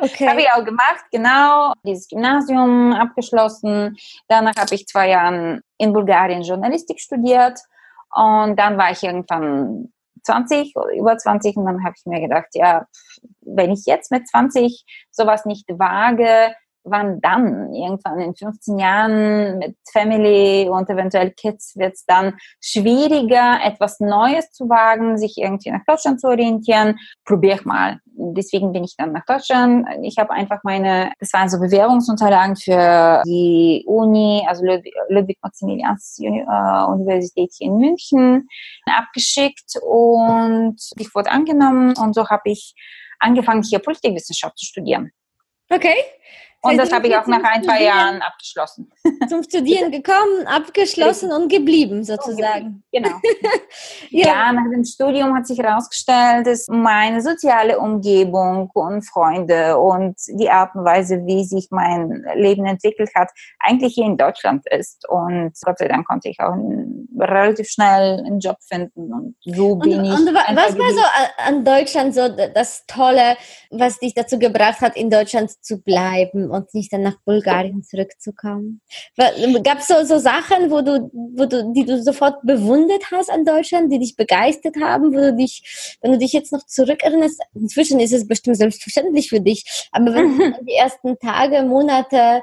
Okay. 0.01 0.29
Habe 0.29 0.41
ich 0.41 0.53
auch 0.53 0.65
gemacht, 0.65 1.05
genau. 1.11 1.73
Dieses 1.85 2.09
Gymnasium 2.09 2.93
abgeschlossen. 2.93 3.97
Danach 4.29 4.57
habe 4.57 4.75
ich 4.75 4.87
zwei 4.87 5.11
Jahre 5.11 5.61
in 5.79 5.93
Bulgarien 5.93 6.43
Journalistik 6.43 7.01
studiert. 7.01 7.59
Und 8.11 8.57
dann 8.59 8.79
war 8.79 8.91
ich 8.91 9.03
irgendwann 9.03 9.93
20 10.25 10.75
oder 10.77 10.95
über 10.95 11.17
20 11.17 11.57
und 11.57 11.67
dann 11.67 11.85
habe 11.85 11.95
ich 11.97 12.07
mir 12.07 12.21
gedacht, 12.21 12.49
ja, 12.55 12.87
wenn 13.43 13.73
ich 13.73 13.85
jetzt 13.87 14.11
mit 14.11 14.27
20 14.29 14.85
sowas 15.11 15.45
nicht 15.45 15.69
wage, 15.69 16.55
wann 16.85 17.21
dann? 17.21 17.75
Irgendwann 17.75 18.21
in 18.21 18.35
15 18.35 18.79
Jahren 18.79 19.59
mit 19.59 19.77
Family 19.93 20.69
und 20.69 20.89
eventuell 20.89 21.33
Kids 21.33 21.77
wird 21.77 21.95
es 21.95 22.05
dann 22.05 22.35
schwieriger, 22.61 23.59
etwas 23.65 23.99
Neues 24.01 24.53
zu 24.53 24.69
wagen, 24.69 25.19
sich 25.19 25.39
irgendwie 25.39 25.71
nach 25.71 25.85
Deutschland 25.87 26.21
zu 26.21 26.29
orientieren. 26.29 26.99
Probier 27.25 27.55
ich 27.55 27.65
mal. 27.65 28.01
Deswegen 28.17 28.71
bin 28.73 28.85
ich 28.85 28.95
dann 28.97 29.11
nach 29.13 29.25
Deutschland. 29.25 29.89
Ich 30.03 30.19
habe 30.19 30.31
einfach 30.31 30.61
meine, 30.63 31.11
das 31.19 31.33
waren 31.33 31.49
so 31.49 31.59
Bewährungsunterlagen 31.59 32.55
für 32.55 33.23
die 33.27 33.83
Uni, 33.87 34.47
also 34.47 34.63
Ludwig-Maximilians-Universität 35.09 37.51
hier 37.59 37.69
in 37.69 37.79
München, 37.79 38.47
abgeschickt 38.87 39.79
und 39.83 40.77
ich 40.97 41.13
wurde 41.15 41.31
angenommen 41.31 41.95
und 41.97 42.15
so 42.15 42.29
habe 42.29 42.51
ich 42.51 42.75
angefangen, 43.19 43.63
hier 43.63 43.79
Politikwissenschaft 43.81 44.59
zu 44.59 44.67
studieren. 44.67 45.11
Okay. 45.71 45.97
Und 46.65 46.79
das 46.79 46.91
habe 46.93 47.09
ich 47.09 47.17
auch 47.17 47.27
nach 47.27 47.43
ein, 47.43 47.63
paar 47.63 47.81
Jahren 47.81 48.23
abgeschlossen. 48.23 48.91
Zum 49.29 49.43
Studieren 49.43 49.91
gekommen, 49.91 50.47
abgeschlossen 50.47 51.31
und 51.31 51.51
geblieben 51.51 52.05
sozusagen. 52.05 52.83
Genau. 52.91 53.21
ja. 54.11 54.27
ja. 54.27 54.53
nach 54.53 54.71
dem 54.73 54.85
Studium 54.85 55.35
hat 55.35 55.47
sich 55.47 55.59
herausgestellt, 55.59 56.47
dass 56.47 56.67
meine 56.69 57.21
soziale 57.21 57.79
Umgebung 57.79 58.71
und 58.73 59.03
Freunde 59.03 59.77
und 59.79 60.17
die 60.29 60.49
Art 60.49 60.75
und 60.75 60.87
Weise, 60.87 61.27
wie 61.27 61.45
sich 61.45 61.69
mein 61.71 62.25
Leben 62.35 62.65
entwickelt 62.65 63.11
hat, 63.15 63.31
eigentlich 63.61 63.95
hier 63.95 64.07
in 64.07 64.17
Deutschland 64.17 64.65
ist. 64.71 65.07
Und 65.09 65.53
Gott 65.63 65.79
sei 65.79 65.89
Dank 65.89 66.07
konnte 66.07 66.31
ich 66.31 66.41
auch 66.41 66.55
relativ 67.19 67.69
schnell 67.69 68.25
einen 68.25 68.41
Job 68.41 68.57
finden. 68.67 69.13
Und 69.13 69.37
so 69.45 69.77
bin 69.77 69.99
und, 69.99 70.05
ich. 70.07 70.13
Und 70.13 70.35
was 70.35 70.79
war 70.79 70.91
so 70.91 71.03
an 71.47 71.65
Deutschland 71.65 72.15
so 72.15 72.29
das 72.29 72.87
Tolle, 72.87 73.37
was 73.71 73.99
dich 73.99 74.15
dazu 74.15 74.39
gebracht 74.39 74.81
hat, 74.81 74.97
in 74.97 75.11
Deutschland 75.11 75.51
zu 75.63 75.83
bleiben? 75.83 76.54
Und 76.55 76.73
nicht 76.75 76.93
dann 76.93 77.03
nach 77.03 77.17
Bulgarien 77.25 77.83
zurückzukommen? 77.83 78.81
Gab 79.63 79.79
es 79.79 79.89
so, 79.89 80.05
so 80.05 80.19
Sachen, 80.19 80.71
wo 80.71 80.81
du, 80.81 81.11
wo 81.13 81.47
du, 81.47 81.73
die 81.73 81.85
du 81.85 82.03
sofort 82.03 82.37
bewundert 82.43 83.11
hast 83.11 83.31
an 83.31 83.45
Deutschland, 83.45 83.93
die 83.93 83.99
dich 83.99 84.17
begeistert 84.17 84.77
haben, 84.81 85.13
wo 85.13 85.19
du 85.19 85.35
dich, 85.35 85.97
wenn 86.01 86.13
du 86.13 86.19
dich 86.19 86.33
jetzt 86.33 86.53
noch 86.53 86.65
zurückerinnerst, 86.67 87.41
inzwischen 87.55 88.01
ist 88.01 88.13
es 88.13 88.27
bestimmt 88.27 88.57
selbstverständlich 88.57 89.29
für 89.29 89.41
dich, 89.41 89.89
aber 89.93 90.15
wenn 90.15 90.39
du 90.39 90.45
an 90.45 90.67
die 90.67 90.75
ersten 90.75 91.19
Tage, 91.19 91.63
Monate, 91.63 92.43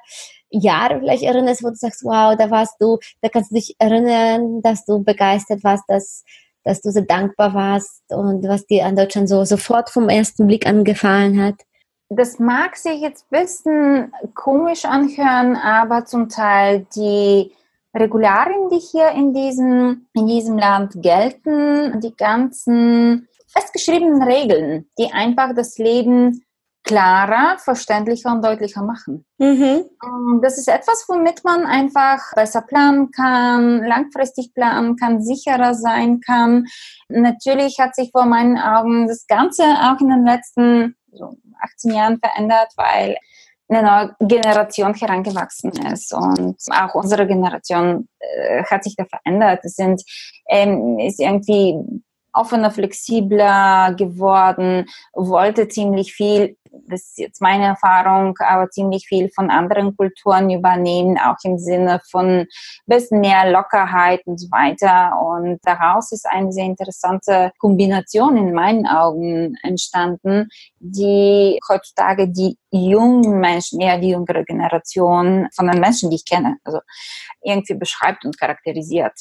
Jahre 0.52 1.00
vielleicht 1.00 1.24
erinnerst, 1.24 1.64
wo 1.64 1.70
du 1.70 1.76
sagst, 1.76 2.04
wow, 2.04 2.36
da 2.38 2.50
warst 2.52 2.76
du, 2.80 3.00
da 3.22 3.30
kannst 3.30 3.52
du 3.52 3.56
dich 3.56 3.76
erinnern, 3.80 4.62
dass 4.62 4.86
du 4.86 5.04
begeistert 5.04 5.64
warst, 5.64 5.84
dass, 5.88 6.24
dass 6.64 6.82
du 6.82 6.92
so 6.92 7.02
dankbar 7.02 7.54
warst 7.54 8.04
und 8.10 8.48
was 8.48 8.66
dir 8.68 8.86
an 8.86 8.96
Deutschland 8.96 9.30
so 9.30 9.46
sofort 9.46 9.90
vom 9.90 10.10
ersten 10.10 10.48
Blick 10.48 10.68
angefallen 10.68 11.42
hat? 11.42 11.56
Das 12.14 12.40
mag 12.40 12.76
sich 12.76 13.00
jetzt 13.00 13.26
ein 13.32 13.44
bisschen 13.44 14.14
komisch 14.34 14.84
anhören, 14.84 15.56
aber 15.56 16.06
zum 16.06 16.28
Teil 16.28 16.86
die 16.94 17.54
Regularien, 17.96 18.70
die 18.70 18.80
hier 18.80 19.10
in 19.12 19.34
diesem, 19.34 20.08
in 20.14 20.28
diesem 20.28 20.58
Land 20.58 21.02
gelten, 21.02 22.02
die 22.02 22.16
ganzen 22.16 23.28
festgeschriebenen 23.48 24.24
Regeln, 24.24 24.90
die 24.98 25.12
einfach 25.12 25.54
das 25.56 25.78
Leben 25.78 26.44
klarer, 26.84 27.58
verständlicher 27.60 28.32
und 28.32 28.44
deutlicher 28.44 28.82
machen. 28.82 29.26
Mhm. 29.38 29.86
Das 30.42 30.58
ist 30.58 30.68
etwas, 30.68 31.06
womit 31.08 31.44
man 31.46 31.66
einfach 31.66 32.34
besser 32.34 32.62
planen 32.62 33.12
kann, 33.12 33.84
langfristig 33.84 34.54
planen 34.54 34.98
kann, 34.98 35.22
sicherer 35.22 35.76
sein 35.76 36.20
kann. 36.22 36.66
Natürlich 37.08 37.80
hat 37.80 37.96
sich 37.96 38.12
vor 38.12 38.26
meinen 38.26 38.58
Augen 38.58 39.08
das 39.08 39.28
Ganze 39.28 39.64
auch 39.64 40.02
in 40.02 40.10
den 40.10 40.26
letzten 40.26 40.96
so 41.14 41.38
18 41.62 41.94
Jahren 41.94 42.20
verändert, 42.20 42.72
weil 42.76 43.18
eine 43.70 43.84
neue 43.84 44.28
Generation 44.28 44.94
herangewachsen 44.94 45.72
ist 45.94 46.14
und 46.14 46.58
auch 46.72 46.94
unsere 46.94 47.26
Generation 47.26 48.08
äh, 48.20 48.64
hat 48.66 48.84
sich 48.84 48.96
da 48.98 49.06
verändert. 49.06 49.62
Es 49.64 49.76
sind 49.76 50.04
ähm, 50.50 51.00
ist 51.00 51.20
irgendwie 51.20 51.76
offener, 52.34 52.72
flexibler 52.72 53.94
geworden, 53.96 54.86
wollte 55.14 55.68
ziemlich 55.68 56.14
viel, 56.14 56.58
das 56.88 57.02
ist 57.02 57.18
jetzt 57.18 57.42
meine 57.42 57.66
Erfahrung, 57.66 58.38
aber 58.40 58.70
ziemlich 58.70 59.06
viel 59.08 59.30
von 59.30 59.50
anderen 59.50 59.96
Kulturen 59.96 60.50
übernehmen, 60.50 61.18
auch 61.18 61.36
im 61.44 61.58
Sinne 61.58 62.02
von 62.10 62.46
bisschen 62.86 63.20
mehr 63.20 63.52
Lockerheit 63.52 64.22
und 64.26 64.40
so 64.40 64.50
weiter. 64.52 65.20
Und 65.20 65.60
daraus 65.64 66.12
ist 66.12 66.26
eine 66.26 66.52
sehr 66.52 66.66
interessante 66.66 67.52
Kombination 67.60 68.38
in 68.38 68.54
meinen 68.54 68.88
Augen 68.88 69.56
entstanden, 69.64 70.48
die 70.80 71.60
heutzutage 71.70 72.30
die 72.30 72.58
jungen 72.72 73.40
Menschen, 73.40 73.82
eher 73.82 74.00
die 74.00 74.10
jüngere 74.10 74.44
Generation 74.44 75.50
von 75.54 75.68
den 75.68 75.80
Menschen, 75.80 76.10
die 76.10 76.16
ich 76.18 76.26
kenne, 76.26 76.58
also 76.64 76.80
irgendwie 77.44 77.76
beschreibt 77.76 78.24
und 78.24 78.40
charakterisiert. 78.40 79.14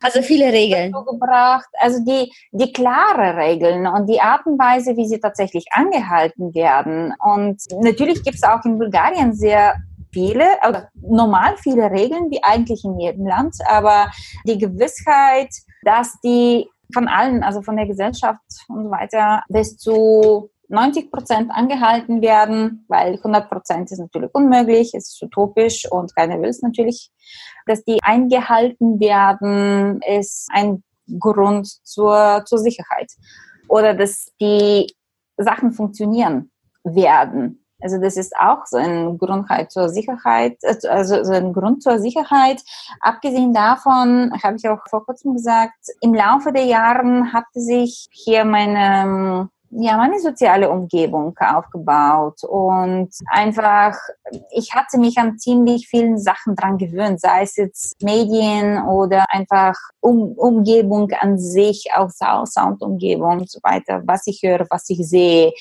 Also 0.00 0.22
viele 0.22 0.52
Regeln. 0.52 0.92
Gebracht. 0.92 1.68
Also 1.78 2.04
die, 2.04 2.32
die 2.52 2.72
klare 2.72 3.36
Regeln 3.36 3.86
und 3.86 4.08
die 4.08 4.20
Art 4.20 4.46
und 4.46 4.58
Weise, 4.58 4.96
wie 4.96 5.08
sie 5.08 5.20
tatsächlich 5.20 5.66
angehalten 5.72 6.54
werden. 6.54 7.14
Und 7.24 7.62
natürlich 7.80 8.22
gibt 8.22 8.36
es 8.36 8.42
auch 8.42 8.64
in 8.64 8.78
Bulgarien 8.78 9.32
sehr 9.32 9.76
viele, 10.12 10.44
oder 10.66 10.88
normal 10.94 11.56
viele 11.58 11.90
Regeln, 11.90 12.30
wie 12.30 12.42
eigentlich 12.42 12.84
in 12.84 12.98
jedem 12.98 13.26
Land, 13.26 13.56
aber 13.68 14.10
die 14.44 14.58
Gewissheit, 14.58 15.50
dass 15.82 16.18
die 16.22 16.66
von 16.92 17.08
allen, 17.08 17.42
also 17.42 17.62
von 17.62 17.76
der 17.76 17.86
Gesellschaft 17.86 18.40
und 18.68 18.84
so 18.84 18.90
weiter, 18.90 19.42
bis 19.48 19.76
zu 19.76 20.50
90 20.68 21.10
Prozent 21.10 21.50
angehalten 21.50 22.20
werden, 22.22 22.84
weil 22.88 23.14
100 23.14 23.48
Prozent 23.50 23.90
ist 23.90 23.98
natürlich 23.98 24.30
unmöglich, 24.34 24.94
es 24.94 25.08
ist 25.08 25.22
utopisch 25.22 25.90
und 25.90 26.14
keiner 26.14 26.40
will 26.40 26.50
es 26.50 26.62
natürlich. 26.62 27.10
Dass 27.66 27.84
die 27.84 27.98
eingehalten 28.02 29.00
werden, 29.00 30.00
ist 30.02 30.48
ein 30.52 30.82
Grund 31.18 31.66
zur, 31.84 32.42
zur 32.46 32.58
Sicherheit. 32.58 33.10
Oder 33.68 33.94
dass 33.94 34.30
die 34.40 34.94
Sachen 35.36 35.72
funktionieren 35.72 36.50
werden. 36.84 37.64
Also 37.80 38.00
das 38.00 38.16
ist 38.16 38.34
auch 38.36 38.66
so 38.66 38.76
ein 38.76 39.18
Grund 39.18 39.48
halt 39.48 39.70
zur 39.70 39.88
Sicherheit, 39.88 40.58
also 40.88 41.22
so 41.22 41.32
ein 41.32 41.52
Grund 41.52 41.82
zur 41.82 42.00
Sicherheit. 42.00 42.60
Abgesehen 43.00 43.54
davon 43.54 44.32
habe 44.42 44.56
ich 44.56 44.68
auch 44.68 44.80
vor 44.90 45.04
kurzem 45.04 45.34
gesagt, 45.34 45.78
im 46.00 46.12
Laufe 46.12 46.52
der 46.52 46.64
Jahre 46.64 47.32
hatte 47.32 47.60
sich 47.60 48.08
hier 48.10 48.44
meine 48.44 49.48
ja, 49.70 49.96
meine 49.96 50.18
soziale 50.18 50.70
Umgebung 50.70 51.36
aufgebaut 51.38 52.42
und 52.44 53.10
einfach, 53.26 53.96
ich 54.50 54.74
hatte 54.74 54.98
mich 54.98 55.18
an 55.18 55.38
ziemlich 55.38 55.88
vielen 55.88 56.18
Sachen 56.18 56.56
dran 56.56 56.78
gewöhnt, 56.78 57.20
sei 57.20 57.42
es 57.42 57.56
jetzt 57.56 58.02
Medien 58.02 58.82
oder 58.82 59.26
einfach 59.28 59.74
um, 60.00 60.32
Umgebung 60.32 61.10
an 61.20 61.38
sich, 61.38 61.88
auch 61.94 62.10
Soundumgebung 62.10 63.40
und 63.40 63.50
so 63.50 63.60
weiter, 63.62 64.02
was 64.06 64.26
ich 64.26 64.40
höre, 64.42 64.66
was 64.70 64.88
ich 64.88 65.06
sehe, 65.06 65.52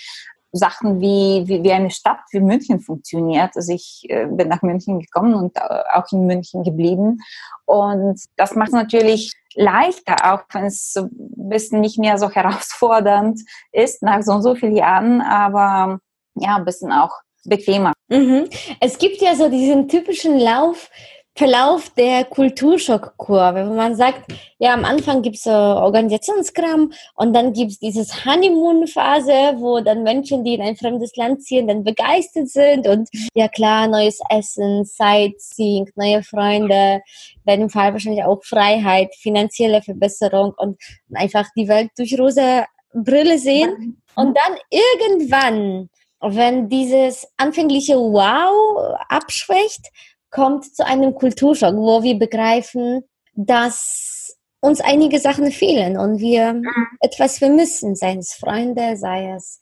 Sachen 0.51 1.01
wie, 1.01 1.43
wie, 1.45 1.63
wie 1.63 1.71
eine 1.71 1.91
Stadt 1.91 2.19
wie 2.31 2.39
München 2.39 2.79
funktioniert. 2.79 3.51
Also 3.55 3.73
ich 3.73 4.05
äh, 4.09 4.25
bin 4.25 4.47
nach 4.47 4.61
München 4.61 4.99
gekommen 4.99 5.33
und 5.35 5.57
auch 5.61 6.11
in 6.11 6.25
München 6.25 6.63
geblieben. 6.63 7.19
Und 7.65 8.19
das 8.37 8.55
macht 8.55 8.71
natürlich 8.71 9.33
leichter, 9.55 10.33
auch 10.33 10.43
wenn 10.53 10.65
es 10.65 10.95
ein 10.95 11.09
bisschen 11.49 11.81
nicht 11.81 11.99
mehr 11.99 12.17
so 12.17 12.29
herausfordernd 12.33 13.41
ist 13.71 14.01
nach 14.03 14.23
so 14.23 14.33
und 14.33 14.43
so 14.43 14.55
vielen 14.55 14.75
Jahren, 14.75 15.21
aber 15.21 15.99
ja, 16.35 16.55
ein 16.55 16.65
bisschen 16.65 16.91
auch 16.91 17.11
bequemer. 17.45 17.93
Mhm. 18.09 18.47
Es 18.79 18.97
gibt 18.97 19.21
ja 19.21 19.35
so 19.35 19.49
diesen 19.49 19.87
typischen 19.87 20.37
Lauf, 20.37 20.89
Verlauf 21.37 21.89
der 21.91 22.25
Kulturschockkurve, 22.25 23.69
wo 23.69 23.75
man 23.75 23.95
sagt, 23.95 24.33
ja, 24.57 24.73
am 24.73 24.85
Anfang 24.85 25.21
gibt's 25.21 25.43
so 25.43 25.51
Organisationskram 25.51 26.91
und 27.13 27.33
dann 27.33 27.53
gibt's 27.53 27.77
dieses 27.77 28.25
Honeymoon-Phase, 28.25 29.53
wo 29.57 29.79
dann 29.79 30.01
Menschen, 30.01 30.43
die 30.43 30.55
in 30.55 30.63
ein 30.63 30.75
fremdes 30.75 31.15
Land 31.15 31.43
ziehen, 31.43 31.67
dann 31.67 31.83
begeistert 31.83 32.49
sind 32.49 32.87
und 32.87 33.07
ja 33.35 33.47
klar, 33.47 33.87
neues 33.87 34.19
Essen, 34.31 34.83
Sightseeing, 34.83 35.91
neue 35.95 36.23
Freunde, 36.23 37.01
in 37.35 37.43
deinem 37.45 37.69
Fall 37.69 37.93
wahrscheinlich 37.93 38.23
auch 38.23 38.43
Freiheit, 38.43 39.13
finanzielle 39.15 39.83
Verbesserung 39.83 40.55
und 40.57 40.81
einfach 41.13 41.45
die 41.55 41.67
Welt 41.67 41.91
durch 41.97 42.19
rosa 42.19 42.65
Brille 42.93 43.37
sehen. 43.37 44.01
Und 44.15 44.35
dann 44.35 44.57
irgendwann, 44.71 45.89
wenn 46.19 46.67
dieses 46.67 47.27
anfängliche 47.37 47.95
Wow 47.95 48.97
abschwächt, 49.07 49.91
kommt 50.29 50.75
zu 50.75 50.85
einem 50.85 51.15
Kulturschock, 51.15 51.75
wo 51.75 52.03
wir 52.03 52.17
begreifen, 52.17 53.03
dass 53.33 54.37
uns 54.59 54.81
einige 54.81 55.19
Sachen 55.19 55.51
fehlen 55.51 55.97
und 55.97 56.19
wir 56.19 56.53
mhm. 56.53 56.87
etwas 56.99 57.37
vermissen, 57.37 57.95
sei 57.95 58.15
es 58.15 58.33
Freunde, 58.33 58.97
sei 58.97 59.33
es 59.35 59.59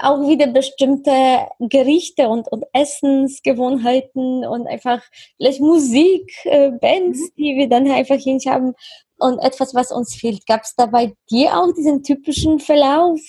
auch 0.00 0.28
wieder 0.28 0.46
bestimmte 0.46 1.48
Gerichte 1.58 2.28
und, 2.28 2.50
und 2.50 2.64
Essensgewohnheiten 2.72 4.46
und 4.46 4.66
einfach 4.66 5.02
vielleicht 5.36 5.60
Musik, 5.60 6.32
äh, 6.44 6.70
Bands, 6.70 7.18
mhm. 7.20 7.30
die 7.36 7.56
wir 7.56 7.68
dann 7.68 7.90
einfach 7.90 8.24
nicht 8.24 8.46
haben 8.46 8.74
und 9.18 9.40
etwas, 9.40 9.74
was 9.74 9.90
uns 9.90 10.14
fehlt. 10.14 10.46
Gab 10.46 10.62
es 10.62 10.74
da 10.76 10.86
bei 10.86 11.14
dir 11.30 11.56
auch 11.56 11.72
diesen 11.76 12.02
typischen 12.02 12.60
Verlauf, 12.60 13.20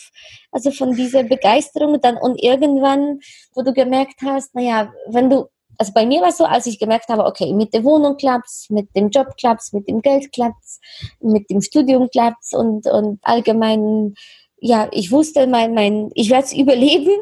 also 0.52 0.72
von 0.72 0.94
dieser 0.94 1.24
Begeisterung 1.24 2.00
dann 2.02 2.18
und 2.18 2.42
irgendwann, 2.42 3.20
wo 3.56 3.64
du 3.64 3.74
gemerkt 3.74 4.22
hast, 4.24 4.54
naja, 4.54 4.92
wenn 5.08 5.30
du 5.30 5.48
also 5.80 5.94
bei 5.94 6.06
mir 6.06 6.22
war 6.22 6.30
es 6.30 6.38
so, 6.38 6.44
als 6.44 6.66
ich 6.66 6.78
gemerkt 6.78 7.08
habe, 7.08 7.26
okay, 7.26 7.54
mit 7.54 7.74
der 7.74 7.86
Wohnung 7.86 8.18
klappt's, 8.18 8.70
mit 8.70 8.94
dem 8.96 9.10
Job 9.10 9.38
klappt's, 9.38 9.72
mit 9.72 9.88
dem 9.88 10.02
Geld 10.02 10.32
klappt's, 10.34 10.82
mit 11.22 11.50
dem 11.50 11.62
Studium 11.62 12.10
klappt's 12.10 12.54
und, 12.54 12.86
und 12.86 13.20
allgemein, 13.24 14.14
ja, 14.60 14.90
ich 14.92 15.10
wusste, 15.10 15.48
mein, 15.48 15.74
mein, 15.74 16.10
ich 16.16 16.30
werde 16.30 16.44
es 16.44 16.54
überleben 16.58 17.16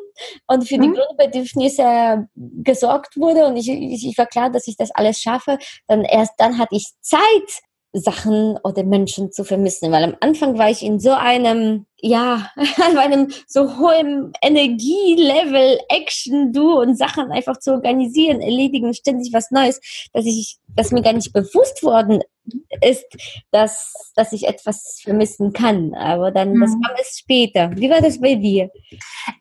und 0.47 0.67
für 0.67 0.77
mhm. 0.77 0.81
die 0.81 0.91
Grundbedürfnisse 0.99 2.27
gesorgt 2.35 3.15
wurde 3.15 3.45
und 3.45 3.57
ich, 3.57 3.69
ich, 3.69 4.07
ich 4.07 4.17
war 4.17 4.25
klar, 4.25 4.49
dass 4.49 4.67
ich 4.67 4.75
das 4.75 4.89
alles 4.89 5.21
schaffe. 5.21 5.59
Dann 5.87 6.03
erst 6.03 6.33
dann 6.39 6.57
hatte 6.57 6.75
ich 6.75 6.87
Zeit, 7.01 7.61
Sachen 7.99 8.57
oder 8.63 8.83
Menschen 8.83 9.31
zu 9.31 9.43
vermissen, 9.43 9.91
weil 9.91 10.03
am 10.03 10.15
Anfang 10.19 10.57
war 10.57 10.69
ich 10.69 10.83
in 10.83 10.99
so 10.99 11.11
einem 11.11 11.85
ja, 11.99 12.51
an 12.55 12.97
einem 12.97 13.31
so 13.47 13.77
hohen 13.77 14.31
Energielevel, 14.41 15.79
Action, 15.89 16.53
Du 16.53 16.79
und 16.79 16.97
Sachen 16.97 17.31
einfach 17.31 17.57
zu 17.57 17.71
organisieren, 17.71 18.39
erledigen, 18.41 18.93
ständig 18.93 19.33
was 19.33 19.51
Neues, 19.51 19.79
dass 20.13 20.25
ich, 20.25 20.57
dass 20.75 20.91
mir 20.91 21.01
gar 21.01 21.13
nicht 21.13 21.33
bewusst 21.33 21.83
worden 21.83 22.21
ist, 22.81 23.05
dass, 23.51 24.11
dass 24.15 24.33
ich 24.33 24.47
etwas 24.47 25.01
vermissen 25.03 25.53
kann. 25.53 25.93
Aber 25.93 26.31
dann, 26.31 26.53
mhm. 26.53 26.61
das 26.61 26.71
kam 26.71 26.95
es 26.99 27.17
später. 27.19 27.71
Wie 27.75 27.89
war 27.89 28.01
das 28.01 28.19
bei 28.19 28.35
dir? 28.35 28.69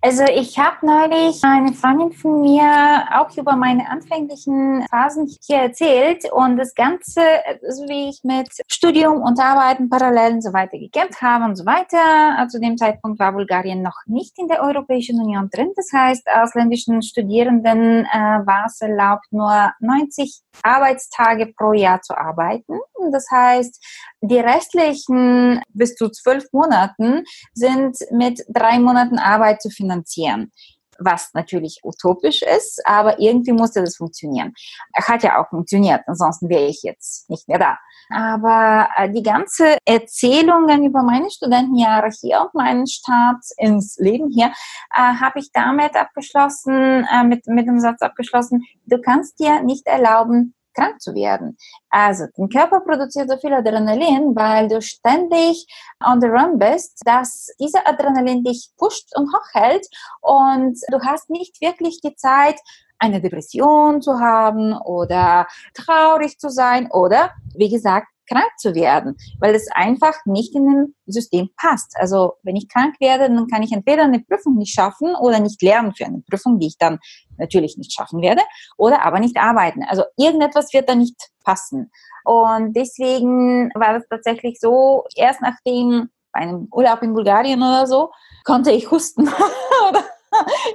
Also 0.01 0.25
ich 0.25 0.59
habe 0.59 0.85
neulich 0.85 1.43
eine 1.43 1.73
Freundin 1.73 2.13
von 2.13 2.41
mir 2.41 3.05
auch 3.15 3.37
über 3.37 3.57
meine 3.57 3.89
anfänglichen 3.89 4.87
Phasen 4.91 5.31
hier 5.47 5.59
erzählt 5.59 6.31
und 6.33 6.57
das 6.57 6.75
Ganze, 6.75 7.21
so 7.69 7.85
wie 7.85 8.11
ich 8.11 8.21
mit 8.25 8.49
Studium 8.69 9.23
und 9.23 9.39
Arbeiten 9.41 9.89
parallel 9.89 10.35
und 10.35 10.43
so 10.43 10.53
weiter 10.53 10.79
gekämpft 10.79 11.23
habe 11.23 11.45
und 11.45 11.57
so 11.57 11.67
weiter, 11.67 12.47
zu 12.49 12.61
dem 12.61 12.77
Zeitpunkt 12.77 13.19
war 13.19 13.33
Bulgarien 13.33 13.83
noch 13.83 13.97
nicht 14.07 14.39
in 14.39 14.49
der 14.49 14.63
Europäischen 14.63 15.21
Union 15.21 15.49
drin. 15.51 15.73
Das 15.77 15.91
heißt, 15.93 16.27
ausländischen 16.31 17.03
Studierenden 17.03 18.05
äh, 18.05 18.47
war 18.47 18.67
es 18.67 18.81
erlaubt, 18.81 19.27
nur 19.31 19.73
90 19.81 20.41
Arbeitstage 20.63 21.53
pro 21.57 21.73
Jahr 21.73 22.01
zu 22.03 22.17
arbeiten. 22.17 22.79
Das 23.13 23.27
heißt, 23.31 23.85
die 24.21 24.39
restlichen 24.39 25.63
bis 25.69 25.95
zu 25.95 26.09
zwölf 26.11 26.45
Monaten 26.53 27.25
sind 27.55 27.97
mit 28.11 28.45
drei 28.49 28.79
Monaten 28.79 29.19
Arbeit 29.19 29.63
zu 29.63 29.71
finanzieren 29.71 30.51
was 30.99 31.31
natürlich 31.35 31.81
utopisch 31.85 32.43
ist, 32.43 32.81
aber 32.87 33.19
irgendwie 33.19 33.53
musste 33.53 33.81
das 33.81 33.97
funktionieren. 33.97 34.53
Hat 34.95 35.23
ja 35.23 35.41
auch 35.41 35.49
funktioniert, 35.49 36.03
ansonsten 36.07 36.49
wäre 36.49 36.67
ich 36.67 36.83
jetzt 36.83 37.29
nicht 37.31 37.49
mehr 37.49 37.59
da. 37.59 37.79
Aber 38.11 38.89
äh, 38.97 39.11
die 39.11 39.23
ganze 39.23 39.79
Erzählungen 39.85 40.85
über 40.85 41.03
meine 41.03 41.31
Studentenjahre 41.31 42.11
hier 42.21 42.43
und 42.43 42.55
meinen 42.55 42.87
Start 42.87 43.43
ins 43.57 43.97
Leben 43.99 44.31
hier 44.31 44.53
äh, 44.95 45.15
habe 45.21 45.41
ich 45.41 45.51
damit 45.53 45.97
abgeschlossen, 45.97 47.07
äh, 47.13 47.25
mit, 47.25 47.47
mit 47.47 47.67
dem 47.67 47.81
Satz 47.81 48.03
abgeschlossen, 48.03 48.65
du 48.85 49.01
kannst 49.01 49.39
dir 49.41 49.63
nicht 49.63 49.87
erlauben, 49.87 50.55
krank 50.77 51.01
zu 51.01 51.15
werden. 51.15 51.57
Also, 51.91 52.25
dein 52.37 52.49
Körper 52.49 52.81
produziert 52.81 53.31
so 53.31 53.37
viel 53.39 53.53
Adrenalin, 53.53 54.35
weil 54.35 54.69
du 54.69 54.81
ständig 54.83 55.67
on 56.05 56.21
the 56.21 56.27
run 56.27 56.59
bist, 56.59 57.01
dass 57.05 57.49
dieser 57.59 57.87
Adrenalin 57.89 58.45
dich 58.45 58.71
pusht 58.77 59.09
und 59.17 59.33
hochhält 59.33 59.87
und 60.21 60.79
du 60.91 61.01
hast 61.01 61.31
nicht 61.31 61.61
wirklich 61.61 62.01
die 62.01 62.15
Zeit, 62.17 62.57
eine 62.99 63.21
Depression 63.21 64.01
zu 64.01 64.21
haben 64.21 64.73
oder 64.73 65.47
traurig 65.75 66.39
zu 66.39 66.49
sein 66.49 66.91
oder, 66.91 67.31
wie 67.55 67.69
gesagt, 67.69 68.09
krank 68.29 68.51
zu 68.59 68.75
werden, 68.75 69.17
weil 69.39 69.55
es 69.55 69.69
einfach 69.71 70.15
nicht 70.25 70.55
in 70.55 70.67
dem 70.67 70.95
System 71.07 71.49
passt. 71.57 71.95
Also 71.97 72.35
wenn 72.43 72.57
ich 72.57 72.69
krank 72.69 72.97
werde, 73.01 73.33
dann 73.33 73.47
kann 73.47 73.63
ich 73.63 73.73
entweder 73.73 74.03
eine 74.03 74.21
Prüfung 74.21 74.57
nicht 74.57 74.75
schaffen 74.75 75.15
oder 75.15 75.41
nicht 75.41 75.63
lernen 75.63 75.95
für 75.95 76.07
eine 76.07 76.23
Prüfung, 76.29 76.59
die 76.59 76.67
ich 76.67 76.79
dann 76.79 76.99
natürlich 77.39 77.77
nicht 77.77 77.93
schaffen 77.93 78.23
werde, 78.23 78.43
oder 78.77 79.05
aber 79.05 79.19
nicht 79.19 79.37
arbeiten. 79.37 79.85
Also 79.85 80.05
irgendetwas 80.17 80.73
wird 80.73 80.89
da 80.89 80.95
nicht 80.95 81.17
passen. 81.45 81.91
Und 82.25 82.75
deswegen 82.75 83.71
war 83.75 83.95
das 83.95 84.09
tatsächlich 84.09 84.59
so, 84.61 85.05
erst 85.15 85.41
nachdem 85.43 86.11
bei 86.33 86.41
einem 86.41 86.69
Urlaub 86.73 87.03
in 87.03 87.15
Bulgarien 87.15 87.63
oder 87.63 87.87
so, 87.87 88.11
konnte 88.45 88.71
ich 88.71 88.91
husten 88.91 89.29
oder 89.89 90.05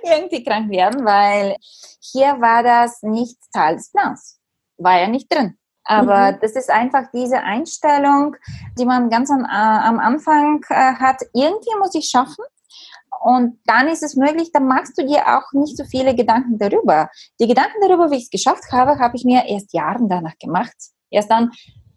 irgendwie 0.03 0.44
krank 0.44 0.70
werden, 0.70 1.06
weil 1.06 1.56
hier 2.01 2.39
war 2.41 2.63
das 2.63 3.01
nicht 3.03 3.38
Teil 3.53 3.76
des 3.76 3.91
Plans. 3.91 4.39
War 4.78 5.00
ja 5.00 5.08
nicht 5.08 5.32
drin. 5.32 5.58
Aber 5.84 6.32
mhm. 6.32 6.38
das 6.41 6.54
ist 6.54 6.69
einfach 6.69 7.06
diese 7.13 7.39
Einstellung, 7.39 8.36
die 8.78 8.86
man 8.86 9.10
ganz 9.10 9.30
an, 9.32 9.45
äh, 9.45 9.88
am 9.88 10.00
Anfang 10.00 10.63
äh, 10.69 10.93
hat. 10.95 11.21
Irgendwie 11.34 11.76
muss 11.80 11.95
ich 11.95 12.10
schaffen. 12.10 12.43
Und 13.23 13.60
dann 13.65 13.88
ist 13.88 14.03
es 14.03 14.15
möglich, 14.15 14.51
dann 14.51 14.67
machst 14.67 14.97
du 14.97 15.05
dir 15.05 15.27
auch 15.27 15.53
nicht 15.53 15.77
so 15.77 15.84
viele 15.84 16.15
Gedanken 16.15 16.57
darüber. 16.57 17.10
Die 17.39 17.47
Gedanken 17.47 17.77
darüber, 17.81 18.10
wie 18.10 18.17
ich 18.17 18.23
es 18.23 18.29
geschafft 18.29 18.71
habe, 18.71 18.97
habe 18.99 19.15
ich 19.15 19.25
mir 19.25 19.45
erst 19.47 19.73
Jahren 19.73 20.10
danach 20.10 20.38
gemacht. 20.39 20.75
Erst 21.12 21.29
dann 21.29 21.51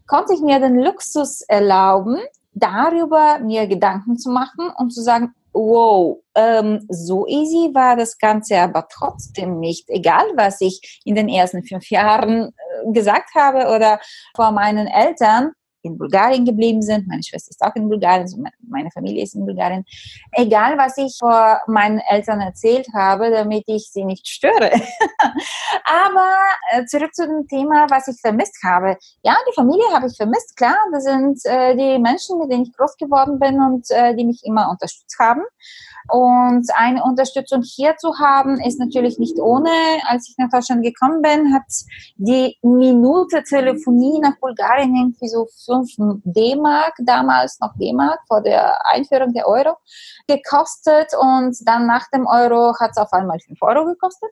konnte 0.07 0.35
ich 0.35 0.41
mir 0.41 0.61
den 0.61 0.79
Luxus 0.79 1.41
erlauben, 1.43 2.19
darüber 2.53 3.39
mir 3.39 3.67
Gedanken 3.67 4.19
zu 4.19 4.31
machen 4.31 4.71
und 4.77 4.91
zu 4.91 5.03
sagen, 5.03 5.35
wow, 5.55 6.19
ähm, 6.35 6.85
so 6.89 7.27
easy 7.27 7.71
war 7.73 7.97
das 7.97 8.19
Ganze 8.19 8.59
aber 8.59 8.87
trotzdem 8.91 9.61
nicht. 9.61 9.89
Egal, 9.89 10.25
was 10.35 10.61
ich 10.61 11.01
in 11.05 11.15
den 11.15 11.29
ersten 11.29 11.63
fünf 11.65 11.89
Jahren 11.91 12.49
äh, 12.49 12.93
gesagt 12.93 13.35
habe 13.35 13.75
oder 13.75 14.01
vor 14.35 14.51
meinen 14.51 14.89
Eltern, 14.89 15.53
in 15.85 15.99
Bulgarien 15.99 16.45
geblieben 16.45 16.83
sind. 16.83 17.07
Meine 17.07 17.23
Schwester 17.23 17.51
ist 17.51 17.63
auch 17.63 17.75
in 17.77 17.89
Bulgarien, 17.89 18.23
also 18.23 18.43
meine 18.69 18.91
Familie 18.91 19.23
ist 19.23 19.35
in 19.35 19.45
Bulgarien. 19.45 19.85
Egal, 20.33 20.77
was 20.79 20.97
ich 20.97 21.17
vor 21.19 21.61
meinen 21.67 21.99
Eltern 22.09 22.41
erzählt 22.41 22.89
habe, 22.95 23.31
damit 23.31 23.65
ich 23.67 23.91
sie 23.91 24.05
nicht 24.05 24.27
störe. 24.27 24.71
Aber 25.85 26.31
äh, 26.73 26.85
zurück 26.87 27.15
zu 27.15 27.27
dem 27.27 27.47
Thema, 27.47 27.87
was 27.91 28.09
ich 28.09 28.21
vermisst 28.21 28.59
habe. 28.65 28.97
Ja, 29.23 29.37
die 29.49 29.55
Familie 29.55 29.85
habe 29.93 30.07
ich 30.07 30.17
vermisst, 30.17 30.57
klar. 30.57 30.77
Das 30.93 31.05
sind 31.05 31.39
äh, 31.45 31.77
die 31.77 31.99
Menschen, 31.99 32.39
mit 32.39 32.51
denen 32.51 32.65
ich 32.65 32.73
groß 32.77 32.97
geworden 32.97 33.39
bin 33.39 33.61
und 33.61 33.87
äh, 33.91 34.15
die 34.17 34.25
mich 34.25 34.43
immer 34.45 34.71
unterstützt 34.71 35.17
haben. 35.19 35.43
Und 36.09 36.67
eine 36.75 37.03
Unterstützung 37.03 37.63
hier 37.63 37.97
zu 37.97 38.19
haben, 38.19 38.61
ist 38.61 38.79
natürlich 38.79 39.19
nicht 39.19 39.39
ohne. 39.39 39.71
Als 40.07 40.29
ich 40.29 40.35
nach 40.37 40.51
Deutschland 40.51 40.85
gekommen 40.85 41.23
bin, 41.23 41.55
hat 41.55 41.65
die 42.17 42.57
Minute 42.63 43.43
Telefonie 43.43 44.21
nach 44.21 44.39
Bulgarien 44.39 44.95
irgendwie 44.95 45.29
so 45.29 45.47
5 45.83 46.23
D-Mark, 46.25 46.95
damals 46.99 47.59
noch 47.61 47.73
D-Mark 47.77 48.21
vor 48.29 48.43
der 48.43 48.87
Einführung 48.87 49.33
der 49.33 49.49
Euro, 49.49 49.77
gekostet. 50.29 51.13
Und 51.19 51.57
dann 51.67 51.87
nach 51.87 52.09
dem 52.11 52.27
Euro 52.27 52.75
hat 52.79 52.93
es 52.93 52.99
auf 52.99 53.13
einmal 53.13 53.39
5 53.41 53.61
Euro 53.63 53.87
gekostet. 53.87 54.31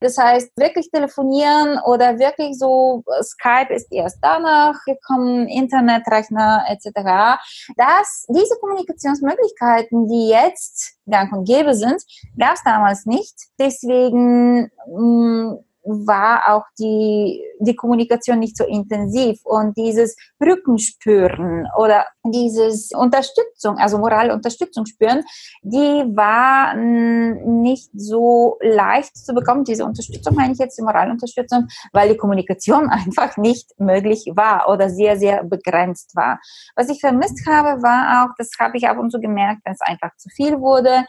Das 0.00 0.16
heißt, 0.16 0.52
wirklich 0.56 0.90
telefonieren 0.90 1.78
oder 1.84 2.18
wirklich 2.18 2.58
so, 2.58 3.02
Skype 3.22 3.74
ist 3.74 3.92
erst 3.92 4.18
danach 4.22 4.74
gekommen, 4.84 5.48
Internetrechner 5.48 6.64
etc. 6.68 7.38
Dass 7.76 8.26
diese 8.28 8.56
Kommunikationsmöglichkeiten, 8.60 10.08
die 10.08 10.28
jetzt 10.28 10.94
gang 11.06 11.32
und 11.32 11.46
gäbe 11.46 11.74
sind, 11.74 12.02
gab 12.38 12.54
es 12.54 12.62
damals 12.62 13.06
nicht. 13.06 13.34
Deswegen 13.58 14.70
mh, 14.86 15.52
mm, 15.52 15.58
war 15.88 16.42
auch 16.48 16.64
die, 16.78 17.42
die 17.60 17.74
Kommunikation 17.74 18.38
nicht 18.38 18.56
so 18.56 18.64
intensiv 18.64 19.40
und 19.44 19.76
dieses 19.76 20.16
Rückenspüren 20.44 21.66
oder 21.78 22.04
dieses 22.24 22.90
Unterstützung, 22.92 23.78
also 23.78 23.98
morale 23.98 24.34
Unterstützung 24.34 24.86
spüren, 24.86 25.22
die 25.62 26.04
war 26.14 26.74
nicht 26.74 27.90
so 27.94 28.58
leicht 28.60 29.16
zu 29.16 29.34
bekommen. 29.34 29.64
Diese 29.64 29.84
Unterstützung 29.84 30.34
meine 30.34 30.52
ich 30.52 30.58
jetzt 30.58 30.78
die 30.78 30.82
morale 30.82 31.10
Unterstützung, 31.10 31.68
weil 31.92 32.10
die 32.10 32.16
Kommunikation 32.16 32.88
einfach 32.90 33.36
nicht 33.36 33.68
möglich 33.78 34.30
war 34.34 34.68
oder 34.68 34.90
sehr, 34.90 35.16
sehr 35.18 35.44
begrenzt 35.44 36.14
war. 36.14 36.38
Was 36.76 36.88
ich 36.88 37.00
vermisst 37.00 37.46
habe, 37.46 37.82
war 37.82 38.24
auch, 38.24 38.34
das 38.36 38.50
habe 38.58 38.76
ich 38.76 38.88
ab 38.88 38.98
und 38.98 39.10
zu 39.10 39.20
gemerkt, 39.20 39.62
wenn 39.64 39.72
es 39.72 39.80
einfach 39.80 40.14
zu 40.16 40.28
viel 40.28 40.60
wurde, 40.60 41.04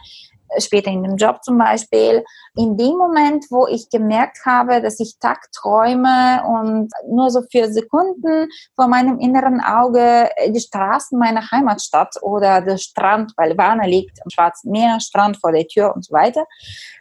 später 0.58 0.90
in 0.90 1.02
dem 1.02 1.16
Job 1.16 1.42
zum 1.42 1.58
Beispiel. 1.58 2.24
In 2.56 2.76
dem 2.76 2.96
Moment, 2.96 3.46
wo 3.50 3.66
ich 3.66 3.88
gemerkt 3.90 4.38
habe, 4.44 4.80
dass 4.80 5.00
ich 5.00 5.18
Tagträume 5.18 6.42
und 6.46 6.90
nur 7.08 7.30
so 7.30 7.42
für 7.50 7.72
Sekunden 7.72 8.48
vor 8.74 8.88
meinem 8.88 9.18
inneren 9.18 9.60
Auge 9.60 10.28
die 10.48 10.60
Straßen 10.60 11.18
meiner 11.18 11.50
Heimatstadt 11.50 12.16
oder 12.22 12.60
der 12.60 12.78
Strand, 12.78 13.32
weil 13.36 13.56
Varna 13.56 13.84
liegt 13.84 14.22
am 14.22 14.30
Schwarzen 14.30 14.70
Meer, 14.70 15.00
Strand 15.00 15.38
vor 15.38 15.52
der 15.52 15.66
Tür 15.66 15.94
und 15.94 16.04
so 16.04 16.12
weiter, 16.12 16.44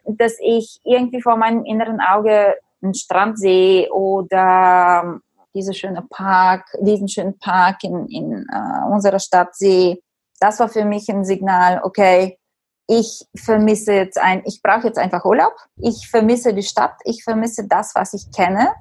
dass 0.06 0.38
ich 0.42 0.80
irgendwie 0.84 1.22
vor 1.22 1.38
meinem 1.38 1.66
inneren 1.66 2.00
Auge 2.00 2.56
einen 2.82 2.94
Strand 2.94 3.38
sehe 3.38 3.92
oder 3.92 5.20
diese 5.54 5.74
schöne 5.74 6.04
Park, 6.10 6.66
diesen 6.82 7.08
schönen 7.08 7.38
Park 7.40 7.84
in, 7.84 8.08
in 8.08 8.48
uh, 8.54 8.94
unserer 8.94 9.20
Stadt 9.20 9.56
sehe. 9.56 10.00
Das 10.40 10.60
war 10.60 10.70
für 10.70 10.86
mich 10.86 11.10
ein 11.10 11.26
Signal, 11.26 11.82
okay, 11.84 12.39
ich 12.90 13.24
vermisse 13.36 13.94
jetzt 13.94 14.18
ein, 14.18 14.42
ich 14.46 14.64
brauche 14.64 14.88
jetzt 14.88 14.98
einfach 14.98 15.24
Urlaub, 15.24 15.54
ich 15.78 16.10
vermisse 16.10 16.56
die 16.56 16.64
Stadt, 16.64 16.96
ich 17.04 17.24
vermisse 17.24 17.68
das, 17.68 17.94
was 17.94 18.14
ich 18.14 18.32
kenne, 18.36 18.72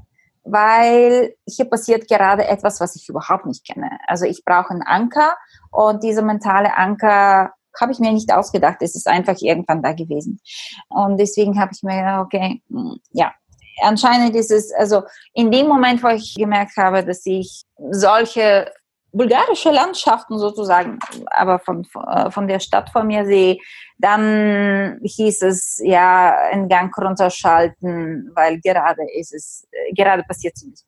weil 0.44 1.35
hier 1.47 1.66
passiert 1.66 2.09
gerade 2.09 2.49
etwas, 2.49 2.81
was 2.81 2.97
ich 2.97 3.07
überhaupt 3.11 3.44
nicht 3.44 3.66
kenne. 3.66 3.90
Also 4.07 4.25
ich 4.25 4.47
brauche 4.47 4.71
einen 4.71 4.83
Anker 4.83 5.37
und 5.71 6.03
dieser 6.03 6.23
mentale 6.23 6.75
Anker 6.75 7.53
habe 7.79 7.92
ich 7.92 7.99
mir 7.99 8.11
nicht 8.11 8.33
ausgedacht, 8.33 8.79
es 8.81 8.94
ist 8.94 9.07
einfach 9.07 9.37
irgendwann 9.40 9.83
da 9.83 9.92
gewesen. 9.92 10.40
Und 10.88 11.18
deswegen 11.18 11.61
habe 11.61 11.73
ich 11.75 11.83
mir 11.83 11.99
gedacht, 11.99 12.25
okay, 12.25 12.62
hm, 12.71 12.97
ja, 13.11 13.35
anscheinend 13.83 14.35
ist 14.35 14.51
es, 14.51 14.73
also 14.73 15.03
in 15.35 15.51
dem 15.51 15.68
Moment, 15.68 16.03
wo 16.03 16.09
ich 16.09 16.35
gemerkt 16.35 16.79
habe, 16.79 17.05
dass 17.05 17.27
ich 17.27 17.64
solche 17.90 18.73
bulgarische 19.12 19.71
Landschaften 19.71 20.38
sozusagen, 20.38 20.99
aber 21.31 21.59
von, 21.59 21.87
von 22.31 22.49
der 22.49 22.61
Stadt 22.61 22.90
vor 22.90 23.05
mir 23.05 23.25
sehe, 23.25 23.59
dann 23.99 25.01
hieß 25.03 25.42
es 25.42 25.81
ja 25.83 26.37
einen 26.53 26.68
Gang 26.68 26.97
runterschalten, 26.97 28.31
weil 28.35 28.61
gerade 28.61 29.03
ist 29.18 29.35
es, 29.35 29.66
gerade 29.97 30.23
passiert 30.23 30.57
ziemlich. 30.57 30.85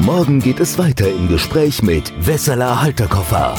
Morgen 0.00 0.40
geht 0.40 0.58
es 0.58 0.78
weiter 0.78 1.08
im 1.08 1.28
Gespräch 1.28 1.82
mit 1.82 2.12
Wessela 2.26 2.82
Halterkoffer. 2.82 3.54